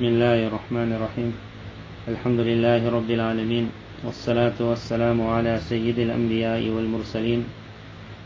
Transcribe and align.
بسم 0.00 0.16
الله 0.16 0.48
الرحمن 0.48 0.96
الرحيم. 0.96 1.30
الحمد 2.08 2.40
لله 2.40 2.88
رب 2.88 3.10
العالمين. 3.10 3.68
والصلاة 4.04 4.56
والسلام 4.56 5.20
على 5.20 5.60
سيد 5.60 5.98
الأنبياء 5.98 6.64
والمرسلين 6.72 7.44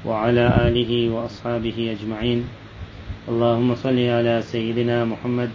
وعلى 0.06 0.44
آله 0.70 1.10
وأصحابه 1.10 1.78
أجمعين. 1.98 2.46
اللهم 3.26 3.74
صل 3.74 3.98
على 3.98 4.42
سيدنا 4.46 5.04
محمد 5.04 5.50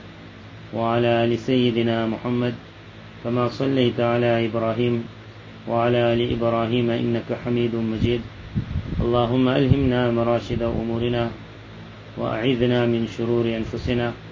وعلى 0.75 1.23
آل 1.23 1.39
سيدنا 1.39 2.11
محمد 2.11 2.53
كما 3.23 3.47
صليت 3.47 3.99
على 3.99 4.51
إبراهيم 4.51 5.03
وعلى 5.71 5.99
آل 6.13 6.19
إبراهيم 6.35 6.87
إنك 6.89 7.31
حميد 7.47 7.75
مجيد. 7.75 8.21
اللهم 8.99 9.45
ألهمنا 9.47 10.11
مراشد 10.11 10.61
أمورنا 10.67 11.31
وأعذنا 12.19 12.79
من 12.91 13.07
شرور 13.07 13.45
أنفسنا 13.47 14.27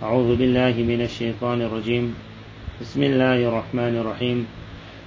أعوذ 0.00 0.36
بالله 0.40 0.80
من 0.88 1.00
الشيطان 1.04 1.60
الرجيم 1.60 2.14
بسم 2.80 3.00
الله 3.02 3.38
الرحمن 3.48 3.94
الرحيم 4.00 4.38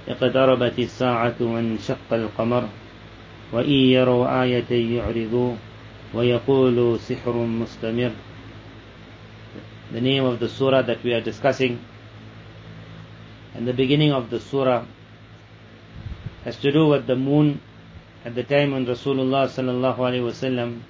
اقتربت 0.08 0.78
الساعة 0.78 1.34
وانشق 1.40 2.10
القمر 2.12 2.64
وإن 3.52 3.78
يروا 3.98 4.42
آية 4.42 4.70
يعرضوا 4.70 5.52
ويقولوا 6.14 6.90
سحر 6.98 7.34
مستمر 7.34 8.12
The 9.90 10.00
name 10.00 10.24
of 10.24 10.38
the 10.38 10.48
surah 10.48 10.82
that 10.82 11.02
we 11.02 11.12
are 11.12 11.20
discussing 11.20 11.82
and 13.54 13.66
the 13.66 13.74
beginning 13.74 14.12
of 14.12 14.30
the 14.30 14.38
surah 14.38 14.84
has 16.44 16.56
to 16.58 16.70
do 16.70 16.86
with 16.86 17.08
the 17.08 17.16
moon 17.16 17.60
at 18.24 18.36
the 18.36 18.44
time 18.44 18.70
when 18.70 18.86
Rasulullah 18.86 19.50
sallallahu 19.50 19.98
alaihi 19.98 20.22
wasallam 20.22 20.82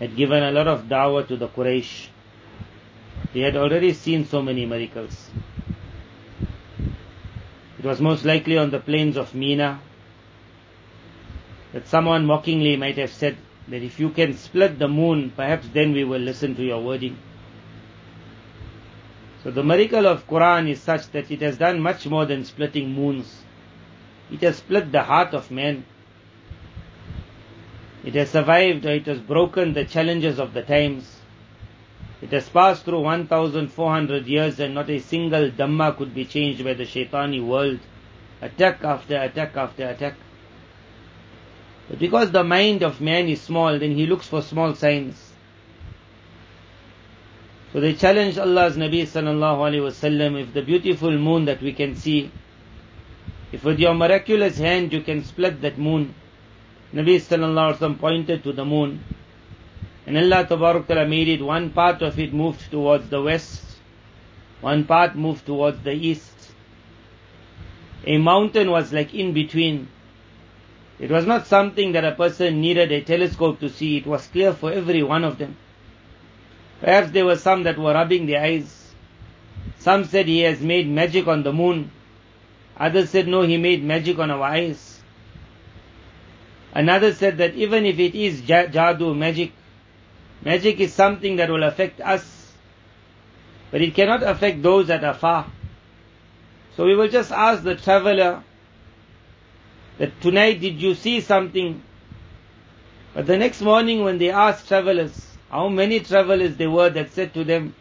had 0.00 0.16
given 0.16 0.42
a 0.42 0.50
lot 0.50 0.66
of 0.66 0.82
dawah 0.90 1.26
to 1.28 1.36
the 1.36 1.46
Quraysh. 1.46 2.08
They 3.32 3.40
had 3.40 3.56
already 3.56 3.92
seen 3.92 4.26
so 4.26 4.42
many 4.42 4.66
miracles. 4.66 5.30
It 7.78 7.84
was 7.84 8.00
most 8.00 8.24
likely 8.24 8.56
on 8.58 8.70
the 8.70 8.80
plains 8.80 9.16
of 9.16 9.34
Mina 9.34 9.80
that 11.72 11.88
someone 11.88 12.24
mockingly 12.24 12.76
might 12.76 12.96
have 12.98 13.10
said 13.10 13.36
that 13.68 13.82
if 13.82 13.98
you 13.98 14.10
can 14.10 14.34
split 14.34 14.78
the 14.78 14.88
moon, 14.88 15.32
perhaps 15.34 15.68
then 15.72 15.92
we 15.92 16.04
will 16.04 16.20
listen 16.20 16.54
to 16.54 16.62
your 16.62 16.80
wording. 16.82 17.18
So 19.42 19.50
the 19.50 19.62
miracle 19.62 20.06
of 20.06 20.26
Quran 20.26 20.70
is 20.70 20.80
such 20.80 21.10
that 21.10 21.30
it 21.30 21.42
has 21.42 21.58
done 21.58 21.80
much 21.80 22.06
more 22.06 22.24
than 22.24 22.44
splitting 22.44 22.92
moons. 22.92 23.42
It 24.32 24.40
has 24.40 24.56
split 24.56 24.90
the 24.90 25.02
heart 25.02 25.34
of 25.34 25.50
man. 25.50 25.84
It 28.04 28.14
has 28.14 28.30
survived 28.30 28.86
or 28.86 28.92
it 28.92 29.06
has 29.06 29.18
broken 29.18 29.74
the 29.74 29.84
challenges 29.84 30.38
of 30.38 30.54
the 30.54 30.62
times. 30.62 31.13
It 32.24 32.32
has 32.32 32.48
passed 32.48 32.86
through 32.86 33.02
1400 33.02 34.26
years 34.26 34.58
and 34.58 34.74
not 34.74 34.88
a 34.88 34.98
single 34.98 35.50
Dhamma 35.50 35.94
could 35.94 36.14
be 36.14 36.24
changed 36.24 36.64
by 36.64 36.72
the 36.72 36.84
Shaitani 36.84 37.46
world. 37.46 37.80
Attack 38.40 38.82
after 38.82 39.20
attack 39.20 39.54
after 39.54 39.86
attack. 39.86 40.14
But 41.86 41.98
because 41.98 42.30
the 42.30 42.42
mind 42.42 42.82
of 42.82 43.02
man 43.02 43.28
is 43.28 43.42
small, 43.42 43.78
then 43.78 43.94
he 43.94 44.06
looks 44.06 44.26
for 44.26 44.40
small 44.40 44.74
signs. 44.74 45.32
So 47.74 47.80
they 47.80 47.92
challenged 47.92 48.38
Allah's 48.38 48.78
Nabi 48.78 49.02
sallallahu 49.02 49.58
alaihi 49.58 49.84
wasallam 49.90 50.40
if 50.40 50.54
the 50.54 50.62
beautiful 50.62 51.10
moon 51.10 51.44
that 51.44 51.60
we 51.60 51.74
can 51.74 51.94
see, 51.94 52.30
if 53.52 53.64
with 53.64 53.78
your 53.78 53.92
miraculous 53.92 54.56
hand 54.56 54.94
you 54.94 55.02
can 55.02 55.24
split 55.24 55.60
that 55.60 55.76
moon, 55.76 56.14
Nabi 56.94 57.16
sallallahu 57.16 57.74
alaihi 57.74 57.76
wasallam 57.76 57.98
pointed 57.98 58.44
to 58.44 58.54
the 58.54 58.64
moon, 58.64 59.04
and 60.06 60.18
Allah 60.18 60.46
Ta'ala 60.46 61.06
made 61.06 61.28
it, 61.28 61.42
one 61.42 61.70
part 61.70 62.02
of 62.02 62.18
it 62.18 62.32
moved 62.34 62.70
towards 62.70 63.08
the 63.08 63.22
west, 63.22 63.64
one 64.60 64.84
part 64.84 65.16
moved 65.16 65.46
towards 65.46 65.80
the 65.80 65.92
east. 65.92 66.52
A 68.06 68.18
mountain 68.18 68.70
was 68.70 68.92
like 68.92 69.14
in 69.14 69.32
between. 69.32 69.88
It 70.98 71.10
was 71.10 71.26
not 71.26 71.46
something 71.46 71.92
that 71.92 72.04
a 72.04 72.12
person 72.12 72.60
needed 72.60 72.92
a 72.92 73.00
telescope 73.00 73.60
to 73.60 73.68
see, 73.70 73.96
it 73.96 74.06
was 74.06 74.26
clear 74.26 74.52
for 74.52 74.70
every 74.70 75.02
one 75.02 75.24
of 75.24 75.38
them. 75.38 75.56
Perhaps 76.80 77.12
there 77.12 77.24
were 77.24 77.36
some 77.36 77.62
that 77.62 77.78
were 77.78 77.94
rubbing 77.94 78.26
their 78.26 78.42
eyes. 78.42 78.92
Some 79.78 80.04
said 80.04 80.26
he 80.26 80.40
has 80.40 80.60
made 80.60 80.86
magic 80.88 81.26
on 81.26 81.42
the 81.42 81.52
moon. 81.52 81.90
Others 82.76 83.10
said 83.10 83.26
no, 83.26 83.42
he 83.42 83.56
made 83.56 83.82
magic 83.82 84.18
on 84.18 84.30
our 84.30 84.42
eyes. 84.42 85.00
Another 86.74 87.12
said 87.14 87.38
that 87.38 87.54
even 87.54 87.86
if 87.86 87.98
it 87.98 88.14
is 88.14 88.42
jadoo, 88.42 89.16
magic, 89.16 89.52
magic 90.44 90.80
is 90.80 90.92
something 90.92 91.36
that 91.36 91.50
will 91.50 91.62
affect 91.62 92.00
us, 92.00 92.52
but 93.70 93.80
it 93.80 93.94
cannot 93.94 94.22
affect 94.22 94.62
those 94.62 94.86
that 94.88 95.02
are 95.04 95.14
far. 95.14 95.50
So 96.76 96.84
we 96.84 96.96
will 96.96 97.08
just 97.08 97.30
ask 97.32 97.62
the 97.62 97.76
traveler 97.76 98.42
that 99.98 100.20
tonight 100.20 100.60
did 100.60 100.80
you 100.80 100.94
see 100.94 101.20
something? 101.20 101.82
But 103.14 103.26
the 103.26 103.38
next 103.38 103.62
morning 103.62 104.02
when 104.02 104.18
they 104.18 104.30
asked 104.30 104.66
travelers, 104.68 105.36
how 105.50 105.68
many 105.68 106.00
travelers 106.00 106.56
there 106.56 106.70
were 106.70 106.90
that 106.90 107.12
said 107.12 107.32
to 107.34 107.44
them 107.44 107.74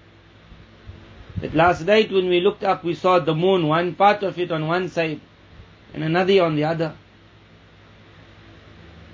that 1.41 1.55
last 1.55 1.81
night 1.81 2.11
when 2.11 2.29
we 2.29 2.39
looked 2.39 2.63
up 2.63 2.83
we 2.83 2.93
saw 2.93 3.19
the 3.19 3.33
moon, 3.33 3.67
one 3.67 3.95
part 3.95 4.21
of 4.23 4.37
it 4.37 4.51
on 4.51 4.67
one 4.67 4.89
side 4.89 5.19
and 5.93 6.03
another 6.03 6.43
on 6.43 6.55
the 6.55 6.63
other. 6.63 6.95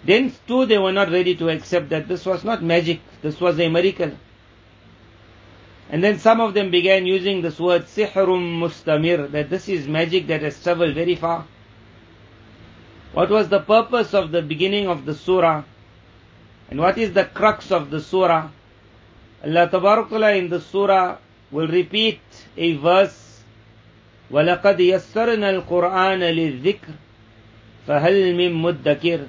Then 0.05 0.33
too 0.47 0.67
they 0.67 0.79
were 0.79 0.93
not 0.93 1.11
ready 1.11 1.35
to 1.37 1.49
accept 1.49 1.89
that 1.91 2.09
this 2.09 2.27
was 2.27 2.45
not 2.45 2.63
magic, 2.63 3.01
this 3.23 3.41
was 3.41 3.59
a 3.59 3.69
miracle. 3.69 4.13
And 5.91 6.03
then 6.03 6.19
some 6.19 6.41
of 6.41 6.55
them 6.55 6.71
began 6.71 7.07
using 7.07 7.41
this 7.43 7.59
word 7.59 7.83
sihrum 7.85 8.61
mustamir, 8.61 9.31
that 9.31 9.51
this 9.51 9.69
is 9.69 9.87
magic 9.87 10.27
that 10.27 10.43
has 10.43 10.63
traveled 10.63 10.95
very 10.95 11.15
far. 11.15 11.47
What 13.13 13.31
was 13.31 13.49
the 13.49 13.61
purpose 13.61 14.13
of 14.13 14.31
the 14.31 14.43
beginning 14.43 14.89
of 14.89 15.07
the 15.07 15.15
surah? 15.15 15.63
And 16.71 16.81
what 16.81 16.99
is 16.99 17.13
the 17.13 17.25
crux 17.25 17.71
of 17.71 17.91
the 17.91 18.01
surah? 18.01 18.49
Allah 19.45 19.69
Tabarakala 19.69 20.37
in 20.37 20.49
the 20.49 20.61
surah 20.61 21.19
will 21.51 21.69
repeat 21.69 22.21
a 22.57 22.75
verse 22.77 23.43
وَلَقَدْ 24.33 24.79
يَسَّرْنَا 24.79 25.63
الْقُرْآنَ 25.63 26.21
لِلذِّكْرِ 26.21 26.93
فَهَلْ 27.87 28.35
مِن 28.35 28.53
مُدَّكِرٍ 28.63 29.29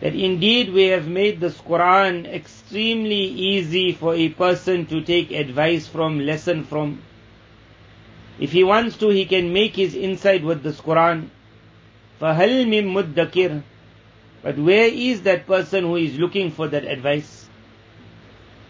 That 0.00 0.14
indeed 0.14 0.72
we 0.72 0.84
have 0.88 1.08
made 1.08 1.40
this 1.40 1.58
Quran 1.58 2.26
extremely 2.26 3.24
easy 3.24 3.92
for 3.92 4.14
a 4.14 4.28
person 4.28 4.86
to 4.86 5.00
take 5.00 5.30
advice 5.30 5.86
from, 5.86 6.20
lesson 6.20 6.64
from. 6.64 7.00
If 8.38 8.52
he 8.52 8.62
wants 8.62 8.98
to, 8.98 9.08
he 9.08 9.24
can 9.24 9.52
make 9.52 9.76
his 9.76 9.94
insight 9.94 10.44
with 10.44 10.62
this 10.62 10.80
Quran. 10.80 11.30
فَهَلْ 12.20 12.66
مِن 12.66 12.92
مُدَّكِرٍ 12.92 13.62
But 14.42 14.58
where 14.58 14.88
is 14.88 15.22
that 15.22 15.46
person 15.46 15.84
who 15.84 15.96
is 15.96 16.18
looking 16.18 16.50
for 16.50 16.68
that 16.68 16.84
advice? 16.84 17.48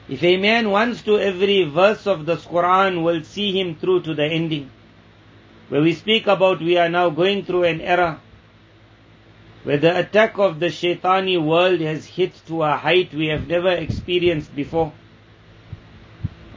If 0.08 0.22
a 0.22 0.36
man 0.36 0.70
wants 0.70 1.02
to, 1.02 1.18
every 1.18 1.64
verse 1.64 2.06
of 2.06 2.26
the 2.26 2.36
Quran 2.36 3.02
will 3.02 3.24
see 3.24 3.58
him 3.58 3.74
through 3.74 4.02
to 4.02 4.14
the 4.14 4.24
ending. 4.24 4.70
Where 5.68 5.82
we 5.82 5.94
speak 5.94 6.28
about 6.28 6.60
we 6.60 6.76
are 6.78 6.88
now 6.88 7.10
going 7.10 7.44
through 7.44 7.64
an 7.64 7.80
era 7.80 8.20
where 9.63 9.77
the 9.77 9.99
attack 9.99 10.37
of 10.37 10.59
the 10.59 10.67
shaitani 10.67 11.43
world 11.43 11.79
has 11.81 12.05
hit 12.05 12.33
to 12.47 12.63
a 12.63 12.75
height 12.75 13.13
we 13.13 13.27
have 13.27 13.47
never 13.47 13.71
experienced 13.71 14.55
before. 14.55 14.91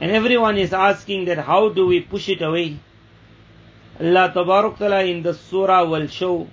And 0.01 0.11
everyone 0.11 0.57
is 0.57 0.73
asking 0.73 1.25
that 1.25 1.37
how 1.37 1.69
do 1.69 1.87
we 1.87 2.01
push 2.01 2.29
it 2.29 2.41
away? 2.41 2.79
Allah 3.99 4.31
Ta'ala 4.33 5.03
in 5.03 5.23
the 5.23 5.33
surah 5.33 5.85
will 5.85 6.07
show 6.07 6.47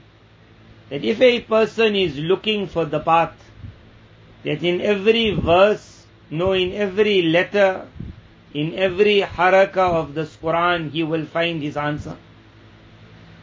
that 0.90 1.04
if 1.04 1.20
a 1.20 1.40
person 1.40 1.96
is 1.96 2.18
looking 2.18 2.68
for 2.68 2.84
the 2.84 3.00
path, 3.00 3.34
that 4.44 4.62
in 4.62 4.80
every 4.80 5.30
verse 5.30 5.92
no, 6.32 6.54
in 6.54 6.72
every 6.72 7.20
letter, 7.20 7.86
in 8.54 8.74
every 8.74 9.20
haraka 9.20 9.92
of 10.00 10.14
this 10.14 10.34
Quran, 10.36 10.90
he 10.90 11.02
will 11.02 11.26
find 11.26 11.62
his 11.62 11.76
answer. 11.76 12.16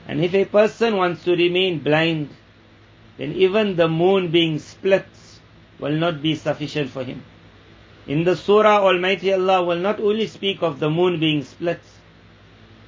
And 0.08 0.26
if 0.26 0.34
a 0.34 0.46
person 0.46 0.98
wants 0.98 1.24
to 1.26 1.36
remain 1.36 1.84
blind, 1.84 2.30
then 3.20 3.34
even 3.34 3.76
the 3.76 3.88
moon 3.88 4.32
being 4.32 4.58
split 4.58 5.06
will 5.78 5.92
not 5.92 6.22
be 6.22 6.34
sufficient 6.36 6.90
for 6.90 7.04
him. 7.04 7.22
In 8.08 8.24
the 8.24 8.36
surah, 8.36 8.80
Almighty 8.80 9.34
Allah 9.34 9.62
will 9.62 9.78
not 9.78 10.00
only 10.00 10.26
speak 10.26 10.64
of 10.64 10.80
the 10.80 10.90
moon 10.90 11.20
being 11.20 11.44
split, 11.44 11.82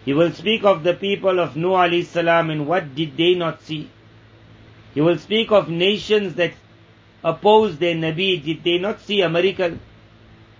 He 0.05 0.13
will 0.13 0.31
speak 0.31 0.63
of 0.63 0.83
the 0.83 0.93
people 0.93 1.39
of 1.39 1.55
Nuh 1.55 1.75
alayhi 1.77 2.05
salam 2.05 2.49
and 2.49 2.65
what 2.65 2.95
did 2.95 3.17
they 3.17 3.35
not 3.35 3.61
see. 3.61 3.89
He 4.93 5.01
will 5.01 5.17
speak 5.17 5.51
of 5.51 5.69
nations 5.69 6.35
that 6.35 6.53
opposed 7.23 7.79
their 7.79 7.95
Nabi, 7.95 8.43
did 8.43 8.63
they 8.63 8.77
not 8.79 9.01
see 9.01 9.21
a 9.21 9.29
miracle? 9.29 9.77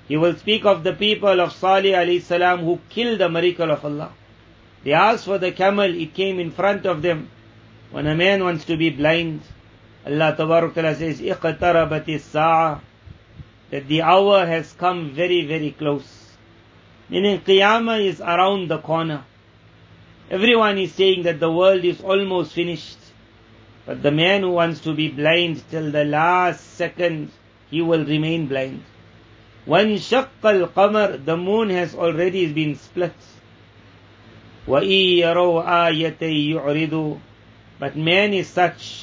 He 0.08 0.18
will 0.18 0.36
speak 0.36 0.66
of 0.66 0.84
the 0.84 0.94
people 0.94 1.40
of 1.40 1.54
Salih 1.54 1.94
alayhi 1.94 2.22
salam 2.22 2.60
who 2.60 2.80
killed 2.90 3.20
the 3.20 3.30
miracle 3.30 3.72
of 3.72 3.84
Allah. 3.84 4.12
They 4.84 4.94
asked 4.94 5.26
for 5.26 5.38
the 5.38 5.52
camel, 5.54 5.96
it 5.96 6.14
came 6.14 6.40
in 6.40 6.52
front 6.52 6.86
of 6.86 7.02
them. 7.02 7.30
When 7.90 8.08
a 8.08 8.16
man 8.16 8.44
wants 8.44 8.66
to 8.66 8.78
be 8.78 8.90
blind, 8.90 9.42
Allah 10.07 10.35
Ta'ala 10.37 10.95
says, 10.95 11.21
اِقْتَرَبَتِ 11.21 12.07
السَّاعَةِ 12.07 12.81
That 13.71 13.89
the 13.89 14.03
hour 14.03 14.47
has 14.47 14.73
come 14.73 15.11
very, 15.13 15.47
very 15.47 15.73
close. 15.73 16.37
Meaning 17.09 17.41
Qiyamah 17.41 18.05
is 18.05 18.21
around 18.21 18.69
the 18.69 18.79
corner. 18.79 19.25
Everyone 20.31 20.79
is 20.79 20.93
saying 20.93 21.23
that 21.23 21.41
the 21.41 21.51
world 21.51 21.85
is 21.85 22.01
almost 22.01 22.53
finished. 22.53 22.99
But 23.85 24.03
the 24.03 24.11
man 24.11 24.43
who 24.43 24.51
wants 24.51 24.81
to 24.81 24.95
be 24.95 25.09
blind 25.09 25.63
till 25.71 25.93
the 25.93 26.05
last 26.05 26.61
second, 26.75 27.31
he 27.71 27.81
will 27.81 28.05
remain 28.05 28.49
blind. 28.49 28.83
When 29.65 29.93
al 29.93 29.99
qamar, 29.99 31.25
the 31.25 31.37
moon 31.37 31.71
has 31.71 31.95
already 31.95 32.53
been 32.53 32.75
split. 32.75 33.15
وَإِن 34.67 35.19
يَرَوْا 35.19 35.65
آيَةً 35.65 36.19
يُعْرِضُوا 36.19 37.21
But 37.79 37.97
man 37.97 38.35
is 38.35 38.49
such, 38.49 39.00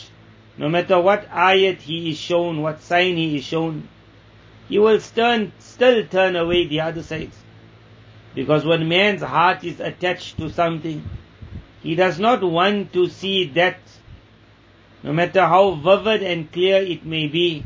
no 0.57 0.69
matter 0.69 0.99
what 0.99 1.29
ayat 1.29 1.77
he 1.77 2.11
is 2.11 2.17
shown, 2.17 2.61
what 2.61 2.81
sign 2.81 3.17
he 3.17 3.37
is 3.37 3.43
shown, 3.43 3.87
he 4.69 4.79
will 4.79 4.99
turn, 4.99 5.51
still 5.59 6.05
turn 6.05 6.35
away 6.35 6.67
the 6.67 6.81
other 6.81 7.03
side. 7.03 7.31
Because 8.35 8.65
when 8.65 8.87
man's 8.87 9.21
heart 9.21 9.63
is 9.63 9.79
attached 9.79 10.37
to 10.37 10.49
something, 10.49 11.03
he 11.81 11.95
does 11.95 12.19
not 12.19 12.41
want 12.41 12.93
to 12.93 13.07
see 13.07 13.49
that, 13.49 13.77
no 15.03 15.13
matter 15.13 15.41
how 15.41 15.71
vivid 15.71 16.23
and 16.23 16.51
clear 16.51 16.77
it 16.81 17.05
may 17.05 17.27
be. 17.27 17.63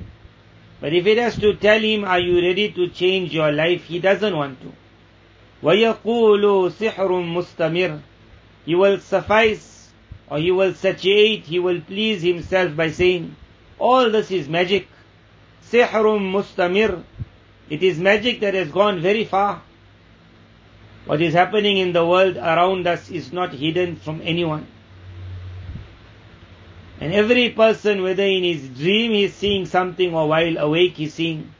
But 0.80 0.94
if 0.94 1.06
it 1.06 1.18
has 1.18 1.38
to 1.38 1.56
tell 1.56 1.80
him, 1.80 2.04
are 2.04 2.20
you 2.20 2.42
ready 2.42 2.72
to 2.72 2.90
change 2.90 3.34
your 3.34 3.52
life, 3.52 3.86
he 3.86 4.00
doesn't 4.00 4.36
want 4.36 4.62
to. 4.62 4.74
وَيَقُولُ 5.64 6.72
سِحْرٌ 6.72 6.96
مُسْتَمِرٌ 6.96 8.02
He 8.66 8.76
will 8.76 9.00
suffice, 9.00 9.81
or 10.33 10.39
he 10.39 10.51
will 10.51 10.73
satiate, 10.73 11.45
he 11.45 11.59
will 11.59 11.83
please 11.83 12.23
himself 12.23 12.75
by 12.75 12.91
saying, 12.91 13.37
all 13.79 14.09
this 14.09 14.31
is 14.31 14.49
magic. 14.49 14.89
Sihrum 15.69 16.33
mustamir. 16.33 17.03
It 17.69 17.83
is 17.83 17.99
magic 17.99 18.41
that 18.41 18.55
has 18.55 18.71
gone 18.71 19.03
very 19.03 19.27
far. 19.27 19.61
What 21.05 21.21
is 21.21 21.35
happening 21.35 21.77
in 21.77 21.93
the 21.93 22.07
world 22.07 22.39
around 22.39 22.87
us 22.87 23.11
is 23.11 23.31
not 23.31 23.53
hidden 23.53 23.97
from 23.97 24.23
anyone. 24.25 24.67
And 26.99 27.13
every 27.13 27.51
person, 27.51 28.03
whether 28.03 28.25
in 28.25 28.43
his 28.43 28.71
dream 28.71 29.13
he 29.13 29.25
is 29.25 29.35
seeing 29.35 29.67
something 29.67 30.15
or 30.15 30.29
while 30.29 30.57
awake 30.57 30.95
he 30.95 31.05
is 31.05 31.15
seeing, 31.15 31.53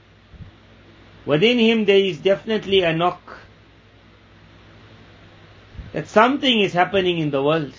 within 1.27 1.59
him 1.59 1.85
there 1.85 1.99
is 1.99 2.17
definitely 2.21 2.81
a 2.85 2.95
knock 2.95 3.39
that 5.93 6.09
something 6.09 6.61
is 6.61 6.73
happening 6.73 7.19
in 7.19 7.31
the 7.31 7.43
world. 7.43 7.75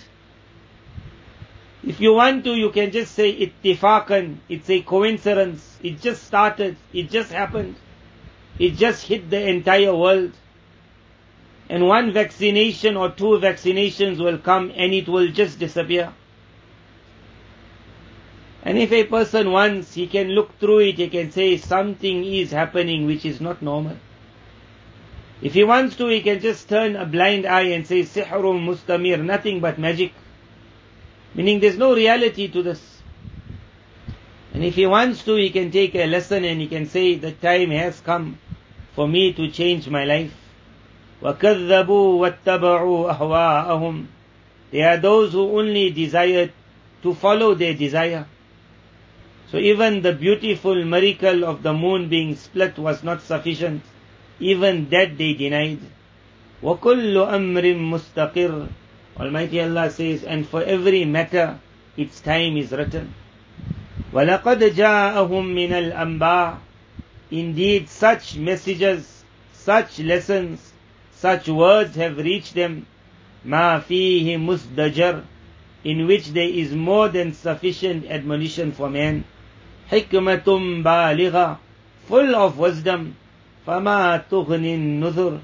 If 1.86 2.00
you 2.00 2.14
want 2.14 2.44
to, 2.44 2.54
you 2.54 2.70
can 2.70 2.90
just 2.90 3.14
say 3.14 3.34
ittifaqan, 3.46 4.36
it's 4.48 4.70
a 4.70 4.80
coincidence, 4.80 5.78
it 5.82 6.00
just 6.00 6.22
started, 6.24 6.76
it 6.92 7.10
just 7.10 7.30
happened, 7.30 7.76
it 8.58 8.70
just 8.76 9.06
hit 9.06 9.28
the 9.28 9.48
entire 9.48 9.94
world 9.94 10.32
and 11.68 11.86
one 11.86 12.12
vaccination 12.12 12.96
or 12.96 13.10
two 13.10 13.38
vaccinations 13.38 14.18
will 14.18 14.38
come 14.38 14.70
and 14.74 14.92
it 14.92 15.08
will 15.08 15.28
just 15.28 15.58
disappear. 15.58 16.12
And 18.62 18.78
if 18.78 18.92
a 18.92 19.04
person 19.04 19.50
wants, 19.50 19.94
he 19.94 20.06
can 20.06 20.28
look 20.28 20.58
through 20.58 20.80
it, 20.80 20.96
he 20.96 21.08
can 21.08 21.30
say 21.30 21.56
something 21.56 22.24
is 22.24 22.50
happening 22.50 23.06
which 23.06 23.24
is 23.24 23.40
not 23.40 23.60
normal. 23.60 23.96
If 25.42 25.52
he 25.52 25.64
wants 25.64 25.96
to, 25.96 26.06
he 26.06 26.22
can 26.22 26.40
just 26.40 26.68
turn 26.68 26.96
a 26.96 27.04
blind 27.04 27.44
eye 27.44 27.74
and 27.74 27.86
say 27.86 28.02
sihrun 28.02 28.64
mustamir, 28.64 29.22
nothing 29.22 29.60
but 29.60 29.78
magic. 29.78 30.14
Meaning 31.33 31.59
there's 31.59 31.77
no 31.77 31.93
reality 31.95 32.47
to 32.47 32.63
this. 32.63 33.01
And 34.53 34.63
if 34.63 34.75
he 34.75 34.85
wants 34.85 35.23
to, 35.25 35.35
he 35.35 35.51
can 35.51 35.71
take 35.71 35.95
a 35.95 36.05
lesson 36.07 36.43
and 36.43 36.59
he 36.59 36.67
can 36.67 36.87
say 36.87 37.15
the 37.15 37.31
time 37.31 37.69
has 37.69 37.99
come 37.99 38.37
for 38.95 39.07
me 39.07 39.33
to 39.33 39.49
change 39.51 39.87
my 39.87 40.05
life. 40.05 40.33
وَكَذَّبُوا 41.21 41.85
وَاتَّبَعُوا 42.45 43.17
أَهْوَاءَهُمْ 43.17 44.05
They 44.71 44.81
are 44.81 44.97
those 44.97 45.33
who 45.33 45.59
only 45.59 45.91
desire 45.91 46.49
to 47.03 47.13
follow 47.13 47.53
their 47.53 47.73
desire. 47.73 48.25
So 49.51 49.57
even 49.57 50.01
the 50.01 50.13
beautiful 50.13 50.83
miracle 50.85 51.43
of 51.43 51.63
the 51.63 51.73
moon 51.73 52.07
being 52.09 52.35
split 52.35 52.77
was 52.77 53.03
not 53.03 53.21
sufficient. 53.21 53.81
Even 54.39 54.89
that 54.89 55.17
they 55.17 55.33
denied. 55.33 55.79
وَكُلُّ 56.63 57.15
أَمْرٍ 57.15 57.75
مُسْتَقِرٍ 57.75 58.69
Almighty 59.19 59.61
Allah 59.61 59.89
says, 59.91 60.23
and 60.23 60.47
for 60.47 60.63
every 60.63 61.05
matter, 61.05 61.59
its 61.97 62.21
time 62.21 62.57
is 62.57 62.71
written. 62.71 63.13
وَلَقَدْ 64.13 64.71
جَاءَهُمْ 64.71 65.45
مِنَ 65.53 65.69
الْأَنْبَاءِ 65.69 66.57
Indeed, 67.31 67.89
such 67.89 68.37
messages, 68.37 69.23
such 69.53 69.99
lessons, 69.99 70.73
such 71.11 71.47
words 71.47 71.95
have 71.95 72.17
reached 72.17 72.55
them, 72.55 72.87
ma 73.43 73.79
fihi 73.79 74.37
musdajar, 74.37 75.23
in 75.83 76.07
which 76.07 76.29
there 76.29 76.49
is 76.49 76.73
more 76.73 77.09
than 77.09 77.33
sufficient 77.33 78.05
admonition 78.09 78.71
for 78.71 78.89
man. 78.89 79.25
Hikmatum 79.91 80.83
baligha, 80.83 81.59
full 82.07 82.35
of 82.35 82.57
wisdom. 82.57 83.15
Fama 83.65 84.25
tughnin 84.29 84.99
nuzur. 84.99 85.39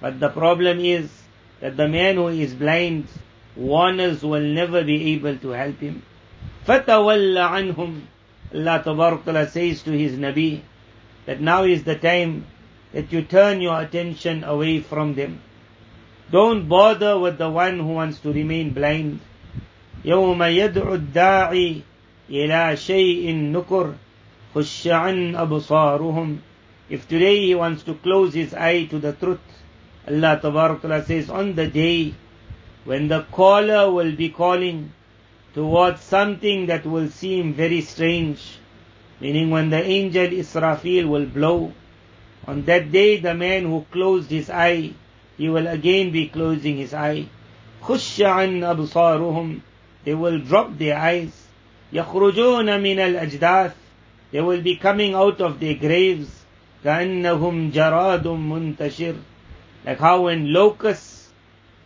But 0.00 0.20
the 0.20 0.30
problem 0.30 0.80
is 0.80 1.19
that 1.60 1.76
the 1.76 1.88
man 1.88 2.16
who 2.16 2.28
is 2.28 2.54
blind, 2.54 3.08
warners 3.56 4.22
will 4.22 4.40
never 4.40 4.84
be 4.84 5.14
able 5.14 5.36
to 5.38 5.50
help 5.50 5.78
him. 5.78 6.02
Fatawalla 6.66 7.50
anhum. 7.50 8.02
Allah 8.54 8.82
Tabarak 8.84 9.50
says 9.50 9.82
to 9.82 9.90
his 9.90 10.12
Nabi 10.12 10.62
that 11.26 11.40
now 11.40 11.64
is 11.64 11.84
the 11.84 11.96
time 11.96 12.46
that 12.92 13.12
you 13.12 13.22
turn 13.22 13.60
your 13.60 13.80
attention 13.80 14.44
away 14.44 14.80
from 14.80 15.14
them. 15.14 15.40
Don't 16.30 16.68
bother 16.68 17.18
with 17.18 17.38
the 17.38 17.50
one 17.50 17.78
who 17.78 17.94
wants 17.94 18.20
to 18.20 18.32
remain 18.32 18.70
blind. 18.70 19.20
يوم 20.04 20.42
يدعو 20.42 20.94
الداعي 20.94 21.82
إلى 22.30 22.76
شيء 22.76 23.34
نكر 23.34 23.94
خش 24.54 24.86
عن 24.86 25.36
أبصارهم 25.36 26.38
If 26.88 27.08
today 27.08 27.46
he 27.46 27.54
wants 27.54 27.82
to 27.82 27.94
close 27.94 28.34
his 28.34 28.54
eye 28.54 28.84
to 28.84 28.98
the 29.00 29.12
truth, 29.12 29.40
Allah 30.08 30.38
Ta'ala 30.40 31.04
says 31.04 31.28
on 31.30 31.54
the 31.54 31.66
day 31.66 32.14
when 32.84 33.08
the 33.08 33.22
caller 33.32 33.90
will 33.90 34.12
be 34.14 34.28
calling 34.28 34.92
towards 35.54 36.00
something 36.00 36.66
that 36.66 36.86
will 36.86 37.08
seem 37.08 37.54
very 37.54 37.80
strange, 37.80 38.58
meaning 39.20 39.50
when 39.50 39.70
the 39.70 39.82
angel 39.82 40.26
Israfil 40.28 41.08
will 41.08 41.26
blow, 41.26 41.72
on 42.46 42.62
that 42.66 42.92
day, 42.92 43.18
the 43.18 43.34
man 43.34 43.64
who 43.64 43.84
closed 43.90 44.30
his 44.30 44.48
eye, 44.50 44.90
he 45.36 45.48
will 45.48 45.66
again 45.66 46.12
be 46.12 46.28
closing 46.28 46.76
his 46.76 46.94
eye. 46.94 47.26
خُشَّ 47.82 48.24
عَنْ 48.24 48.60
أَبْصَارُهُمْ 48.62 49.60
They 50.04 50.14
will 50.14 50.38
drop 50.38 50.78
their 50.78 50.96
eyes. 50.96 51.48
يَخْرُجُونَ 51.92 52.66
مِنَ 52.80 52.98
الْأَجْدَاثِ 52.98 53.72
They 54.30 54.40
will 54.40 54.62
be 54.62 54.76
coming 54.76 55.14
out 55.14 55.40
of 55.40 55.58
their 55.58 55.74
graves. 55.74 56.44
كَأَنَّهُمْ 56.84 57.72
جَرَادٌ 57.72 58.22
مُنْتَشِرٌ 58.22 59.16
Like 59.84 59.98
how 59.98 60.22
when 60.22 60.52
locusts, 60.52 61.30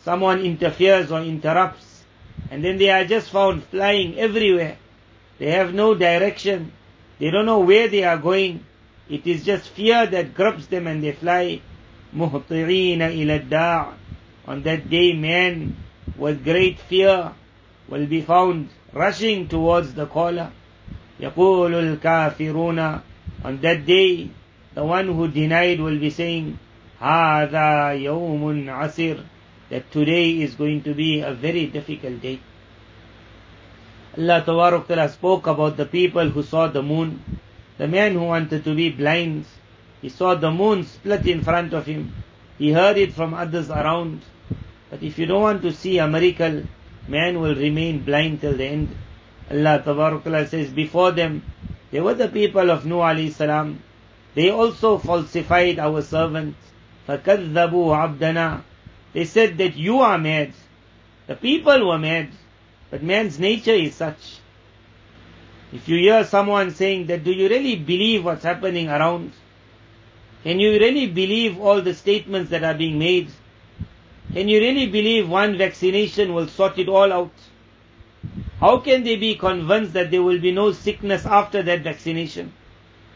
someone 0.00 0.40
interferes 0.40 1.12
or 1.12 1.20
interrupts, 1.20 2.04
and 2.50 2.64
then 2.64 2.78
they 2.78 2.90
are 2.90 3.04
just 3.04 3.30
found 3.30 3.64
flying 3.64 4.18
everywhere. 4.18 4.76
They 5.38 5.50
have 5.52 5.74
no 5.74 5.94
direction. 5.94 6.72
They 7.18 7.30
don't 7.30 7.46
know 7.46 7.60
where 7.60 7.88
they 7.88 8.04
are 8.04 8.16
going. 8.18 8.64
It 9.08 9.26
is 9.26 9.44
just 9.44 9.68
fear 9.68 10.06
that 10.06 10.34
grabs 10.34 10.66
them 10.68 10.86
and 10.86 11.02
they 11.02 11.12
fly. 11.12 11.60
مُهْطِعِينَ 12.14 12.98
إِلَى 12.98 13.48
الدَّاعِ 13.48 13.92
On 14.46 14.62
that 14.62 14.90
day 14.90 15.12
man 15.12 15.76
with 16.16 16.42
great 16.44 16.78
fear 16.78 17.32
will 17.88 18.06
be 18.06 18.20
found 18.20 18.68
rushing 18.92 19.48
towards 19.48 19.94
the 19.94 20.06
caller. 20.06 20.50
يَقُولُ 21.20 21.98
الْكَافِرُونَ 21.98 23.02
On 23.44 23.60
that 23.60 23.86
day 23.86 24.30
the 24.74 24.84
one 24.84 25.06
who 25.06 25.28
denied 25.28 25.80
will 25.80 25.98
be 25.98 26.10
saying 26.10 26.58
هَذَا 27.00 28.02
يَوْمٌ 28.02 28.64
عَسِرٌ 28.66 29.24
That 29.70 29.90
today 29.90 30.40
is 30.40 30.54
going 30.54 30.82
to 30.82 30.94
be 30.94 31.20
a 31.20 31.32
very 31.32 31.66
difficult 31.66 32.20
day. 32.20 32.40
Allah 34.18 34.42
Ta'ala 34.44 35.08
spoke 35.08 35.46
about 35.46 35.76
the 35.76 35.86
people 35.86 36.28
who 36.28 36.42
saw 36.42 36.66
the 36.66 36.82
moon 36.82 37.40
the 37.80 37.88
man 37.88 38.12
who 38.12 38.24
wanted 38.24 38.62
to 38.64 38.74
be 38.74 38.90
blind, 38.90 39.46
he 40.02 40.10
saw 40.10 40.34
the 40.34 40.50
moon 40.50 40.84
split 40.84 41.26
in 41.26 41.42
front 41.42 41.72
of 41.72 41.86
him. 41.86 42.12
He 42.58 42.72
heard 42.72 42.98
it 42.98 43.14
from 43.14 43.32
others 43.32 43.70
around. 43.70 44.20
But 44.90 45.02
if 45.02 45.18
you 45.18 45.24
don't 45.24 45.40
want 45.40 45.62
to 45.62 45.72
see 45.72 45.96
a 45.96 46.06
miracle, 46.06 46.64
man 47.08 47.40
will 47.40 47.54
remain 47.54 48.00
blind 48.04 48.42
till 48.42 48.54
the 48.54 48.66
end. 48.66 48.94
Allah 49.50 49.80
Ta'ala 49.82 50.46
says, 50.46 50.68
before 50.68 51.12
them, 51.12 51.42
they 51.90 52.00
were 52.00 52.12
the 52.12 52.28
people 52.28 52.70
of 52.70 52.84
Nuh 52.84 52.96
alayhi 52.96 53.32
salam. 53.32 53.82
They 54.34 54.50
also 54.50 54.98
falsified 54.98 55.78
our 55.78 56.02
servant. 56.02 56.56
فَكَذَّبُوا 57.08 58.18
عَبْدَنَا 58.18 58.62
They 59.12 59.24
said 59.24 59.58
that 59.58 59.76
you 59.76 60.00
are 60.00 60.18
mad. 60.18 60.52
The 61.26 61.36
people 61.36 61.88
were 61.88 61.98
mad. 61.98 62.30
But 62.90 63.02
man's 63.02 63.38
nature 63.38 63.72
is 63.72 63.94
such. 63.94 64.38
If 65.72 65.88
you 65.88 65.98
hear 65.98 66.24
someone 66.24 66.72
saying 66.72 67.06
that, 67.06 67.22
do 67.22 67.32
you 67.32 67.48
really 67.48 67.76
believe 67.76 68.24
what's 68.24 68.42
happening 68.44 68.88
around? 68.88 69.32
Can 70.42 70.58
you 70.58 70.72
really 70.72 71.06
believe 71.06 71.60
all 71.60 71.82
the 71.82 71.94
statements 71.94 72.50
that 72.50 72.64
are 72.64 72.74
being 72.74 72.98
made? 72.98 73.30
Can 74.32 74.48
you 74.48 74.58
really 74.58 74.86
believe 74.86 75.28
one 75.28 75.58
vaccination 75.58 76.34
will 76.34 76.48
sort 76.48 76.78
it 76.78 76.88
all 76.88 77.12
out? 77.12 77.32
How 78.58 78.78
can 78.78 79.04
they 79.04 79.16
be 79.16 79.36
convinced 79.36 79.92
that 79.94 80.10
there 80.10 80.22
will 80.22 80.40
be 80.40 80.52
no 80.52 80.72
sickness 80.72 81.26
after 81.26 81.62
that 81.62 81.80
vaccination? 81.80 82.52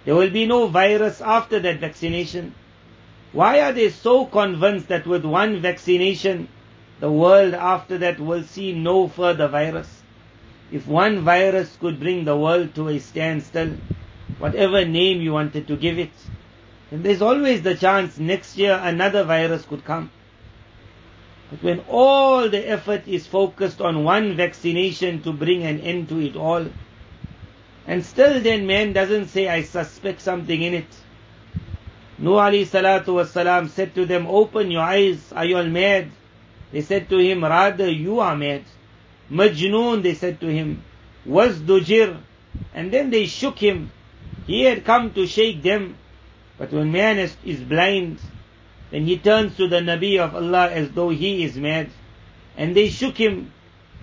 There 0.04 0.14
will 0.14 0.30
be 0.30 0.46
no 0.46 0.66
virus 0.68 1.20
after 1.20 1.60
that 1.60 1.80
vaccination. 1.80 2.54
Why 3.31 3.61
are 3.61 3.71
they 3.71 3.89
so 3.89 4.25
convinced 4.25 4.87
that 4.87 5.05
with 5.05 5.23
one 5.23 5.61
vaccination, 5.61 6.47
the 6.99 7.11
world 7.11 7.53
after 7.53 7.97
that 7.99 8.19
will 8.19 8.43
see 8.43 8.73
no 8.73 9.07
further 9.07 9.47
virus? 9.47 10.01
If 10.71 10.87
one 10.87 11.19
virus 11.19 11.77
could 11.79 11.99
bring 11.99 12.25
the 12.25 12.37
world 12.37 12.73
to 12.75 12.89
a 12.89 12.99
standstill, 12.99 13.75
whatever 14.39 14.85
name 14.85 15.21
you 15.21 15.33
wanted 15.33 15.67
to 15.67 15.75
give 15.75 15.99
it, 15.99 16.11
then 16.89 17.03
there's 17.03 17.21
always 17.21 17.61
the 17.61 17.75
chance 17.75 18.17
next 18.17 18.57
year 18.57 18.79
another 18.81 19.23
virus 19.23 19.65
could 19.65 19.85
come. 19.85 20.11
But 21.51 21.63
when 21.63 21.79
all 21.89 22.49
the 22.49 22.67
effort 22.67 23.07
is 23.07 23.25
focused 23.25 23.81
on 23.81 24.03
one 24.03 24.35
vaccination 24.35 25.21
to 25.23 25.33
bring 25.33 25.63
an 25.63 25.79
end 25.79 26.09
to 26.09 26.19
it 26.19 26.35
all, 26.35 26.65
and 27.87 28.05
still 28.05 28.39
then 28.39 28.67
man 28.67 28.93
doesn't 28.93 29.27
say, 29.27 29.47
I 29.47 29.63
suspect 29.63 30.21
something 30.21 30.61
in 30.61 30.73
it. 30.75 30.87
Nuh 32.21 32.31
alayhi 32.31 32.67
salatu 32.67 33.15
wasalam 33.15 33.69
said 33.69 33.95
to 33.95 34.05
them, 34.05 34.27
open 34.27 34.71
your 34.71 34.81
eyes, 34.81 35.31
are 35.31 35.45
you 35.45 35.57
all 35.57 35.63
mad? 35.63 36.11
They 36.71 36.81
said 36.81 37.09
to 37.09 37.17
him, 37.17 37.43
rather 37.43 37.89
you 37.89 38.19
are 38.19 38.35
mad. 38.35 38.63
Majnoon, 39.31 40.03
they 40.03 40.15
said 40.15 40.39
to 40.41 40.47
him, 40.47 40.83
was 41.25 41.59
dujir. 41.59 42.17
And 42.73 42.91
then 42.91 43.09
they 43.09 43.25
shook 43.25 43.57
him. 43.57 43.91
He 44.45 44.63
had 44.63 44.83
come 44.83 45.13
to 45.13 45.27
shake 45.27 45.63
them. 45.63 45.95
But 46.57 46.71
when 46.73 46.91
man 46.91 47.19
is, 47.19 47.37
is 47.45 47.61
blind, 47.61 48.19
then 48.91 49.05
he 49.05 49.17
turns 49.17 49.55
to 49.57 49.67
the 49.67 49.77
Nabi 49.77 50.19
of 50.19 50.35
Allah 50.35 50.69
as 50.71 50.91
though 50.91 51.09
he 51.09 51.43
is 51.43 51.55
mad. 51.55 51.89
And 52.57 52.75
they 52.75 52.89
shook 52.89 53.15
him. 53.15 53.53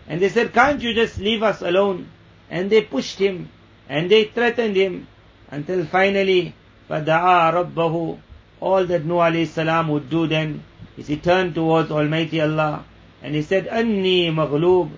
And 0.09 0.23
they 0.23 0.31
said, 0.31 0.55
can't 0.55 0.81
you 0.81 0.95
just 0.95 1.19
leave 1.19 1.43
us 1.43 1.61
alone? 1.61 2.09
And 2.49 2.71
they 2.71 2.81
pushed 2.81 3.19
him. 3.19 3.51
And 3.89 4.11
they 4.11 4.25
threatened 4.25 4.77
him. 4.77 5.07
Until 5.51 5.85
finally, 5.85 6.55
فَدَعَا 6.90 7.54
رَبَّهُ 7.54 8.20
All 8.60 8.86
that 8.86 9.06
Nuh 9.06 9.16
alayhi 9.16 9.48
salam 9.48 9.88
would 9.90 10.10
do 10.10 10.28
then 10.28 10.64
is 10.98 11.08
he 11.08 11.18
turned 11.18 11.56
towards 11.56 11.92
Almighty 11.92 12.42
Allah. 12.42 12.86
And 13.24 13.36
he 13.36 13.42
said, 13.42 13.68
أَنِّي 13.68 14.32
مَغْلُوب 14.32 14.92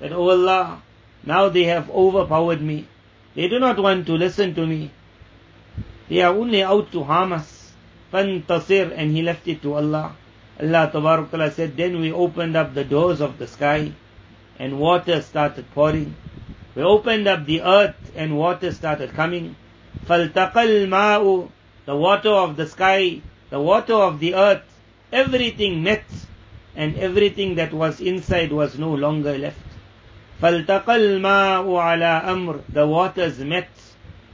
That, 0.00 0.12
oh 0.12 0.30
Allah, 0.30 0.82
now 1.24 1.48
they 1.48 1.64
have 1.64 1.90
overpowered 1.90 2.60
me. 2.60 2.86
They 3.34 3.48
do 3.48 3.58
not 3.58 3.78
want 3.78 4.06
to 4.06 4.14
listen 4.14 4.54
to 4.54 4.66
me. 4.66 4.90
They 6.08 6.22
are 6.22 6.34
only 6.34 6.62
out 6.62 6.92
to 6.92 7.04
harm 7.04 7.32
us. 7.32 7.72
فَانْتَصِرْ 8.12 8.92
And 8.96 9.10
he 9.12 9.22
left 9.22 9.46
it 9.48 9.62
to 9.62 9.74
Allah. 9.74 10.16
Allah 10.60 10.90
Ta'ala 10.90 11.50
said, 11.52 11.76
then 11.76 12.00
we 12.00 12.12
opened 12.12 12.56
up 12.56 12.74
the 12.74 12.84
doors 12.84 13.20
of 13.20 13.38
the 13.38 13.46
sky 13.46 13.92
and 14.58 14.80
water 14.80 15.22
started 15.22 15.70
pouring. 15.72 16.16
We 16.74 16.82
opened 16.82 17.28
up 17.28 17.46
the 17.46 17.62
earth 17.62 18.12
and 18.16 18.36
water 18.36 18.72
started 18.72 19.12
coming. 19.12 19.54
فَالْتَقَى 20.08 20.54
الْمَاءُ 20.54 21.48
The 21.84 21.96
water 21.96 22.30
of 22.30 22.56
the 22.56 22.66
sky, 22.66 23.20
the 23.50 23.60
water 23.60 23.94
of 23.94 24.18
the 24.18 24.34
earth, 24.34 24.62
everything 25.12 25.82
met 25.82 26.04
and 26.74 26.96
everything 26.96 27.56
that 27.56 27.72
was 27.72 28.00
inside 28.00 28.50
was 28.52 28.78
no 28.78 28.94
longer 28.94 29.36
left. 29.36 29.60
فَالْتَقَى 30.40 30.84
الْمَاءُ 30.86 31.64
عَلَى 31.66 32.24
أَمْرٍ 32.24 32.60
The 32.72 32.86
waters 32.86 33.38
met 33.40 33.68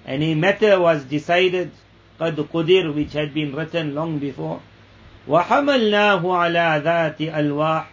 and 0.06 0.22
a 0.22 0.34
matter 0.34 0.80
was 0.80 1.04
decided. 1.04 1.70
قد 2.20 2.36
قدر 2.52 2.94
which 2.94 3.12
had 3.14 3.34
been 3.34 3.54
written 3.54 3.94
long 3.94 4.18
before 4.18 4.60
وحملناه 5.28 6.22
على 6.22 6.82
ذات 6.84 7.20
ألواح 7.20 7.86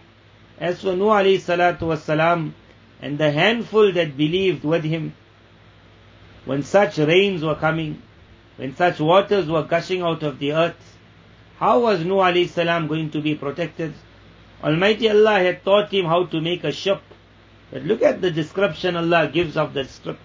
as 0.60 0.80
for 0.80 0.94
Nuh 0.94 1.06
alayhi 1.10 1.40
salatu 1.40 1.88
wasalam 1.90 2.52
and 3.00 3.18
the 3.18 3.32
handful 3.32 3.90
that 3.92 4.16
believed 4.16 4.62
with 4.64 4.84
him 4.84 5.12
when 6.47 6.63
such 6.63 6.97
rains 6.97 7.43
were 7.43 7.55
coming 7.55 8.01
when 8.57 8.75
such 8.75 8.99
waters 8.99 9.47
were 9.47 9.63
gushing 9.63 10.01
out 10.01 10.23
of 10.23 10.39
the 10.39 10.51
earth 10.53 10.97
how 11.59 11.79
was 11.79 12.03
Nuh 12.03 12.23
alayhi 12.29 12.49
salam 12.49 12.87
going 12.87 13.09
to 13.11 13.21
be 13.21 13.33
protected? 13.35 13.93
Almighty 14.63 15.09
Allah 15.09 15.39
had 15.39 15.63
taught 15.63 15.91
him 15.91 16.05
how 16.05 16.25
to 16.25 16.41
make 16.41 16.63
a 16.63 16.71
ship 16.71 17.01
but 17.71 17.83
look 17.83 18.01
at 18.01 18.21
the 18.21 18.31
description 18.31 18.95
Allah 18.95 19.29
gives 19.33 19.57
of 19.57 19.73
the 19.73 19.83
ship 19.85 20.19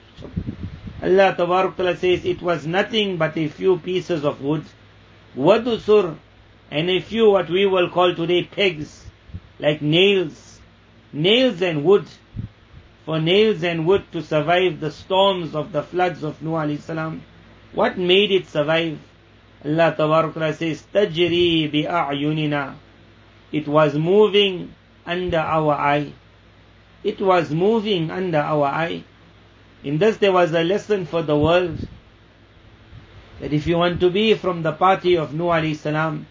Allah 1.02 1.34
Ta'ala 1.36 1.96
says 1.96 2.24
it 2.24 2.40
was 2.40 2.64
nothing 2.64 3.16
but 3.16 3.36
a 3.36 3.48
few 3.48 3.76
pieces 3.78 4.24
of 4.24 4.40
wood, 4.40 4.64
wadusur, 5.36 6.16
and 6.70 6.88
a 6.88 7.00
few 7.00 7.30
what 7.30 7.50
we 7.50 7.66
will 7.66 7.90
call 7.90 8.14
today 8.14 8.44
pegs, 8.44 9.04
like 9.58 9.82
nails, 9.82 10.60
nails 11.12 11.60
and 11.60 11.82
wood, 11.84 12.06
for 13.04 13.20
nails 13.20 13.62
and 13.64 13.86
wood 13.86 14.04
to 14.12 14.22
survive 14.22 14.80
the 14.80 14.90
storms 14.90 15.54
of 15.54 15.72
the 15.72 15.82
floods 15.82 16.22
of 16.22 16.40
Nuh 16.42 16.52
alayhi 16.52 16.80
salam. 16.80 17.22
What 17.74 17.98
made 17.98 18.30
it 18.30 18.46
survive? 18.46 18.98
Allah 19.64 19.94
Ta'ala 19.96 20.52
says, 20.54 20.84
Tajri 20.92 21.70
bi'a'yunina. 21.70 22.74
It 23.50 23.68
was 23.68 23.94
moving 23.94 24.74
under 25.06 25.38
our 25.38 25.74
eye. 25.74 26.12
It 27.04 27.20
was 27.20 27.50
moving 27.50 28.10
under 28.10 28.38
our 28.38 28.66
eye. 28.66 29.04
In 29.84 29.98
this 29.98 30.16
there 30.18 30.32
was 30.32 30.52
a 30.52 30.62
lesson 30.62 31.06
for 31.06 31.22
the 31.22 31.36
world 31.36 31.78
that 33.40 33.52
if 33.52 33.66
you 33.66 33.78
want 33.78 33.98
to 34.00 34.10
be 34.10 34.34
from 34.34 34.62
the 34.62 34.72
party 34.72 35.16
of 35.16 35.34
Nuh 35.34 35.50
alayhi 35.50 35.76
salam, 35.76 36.26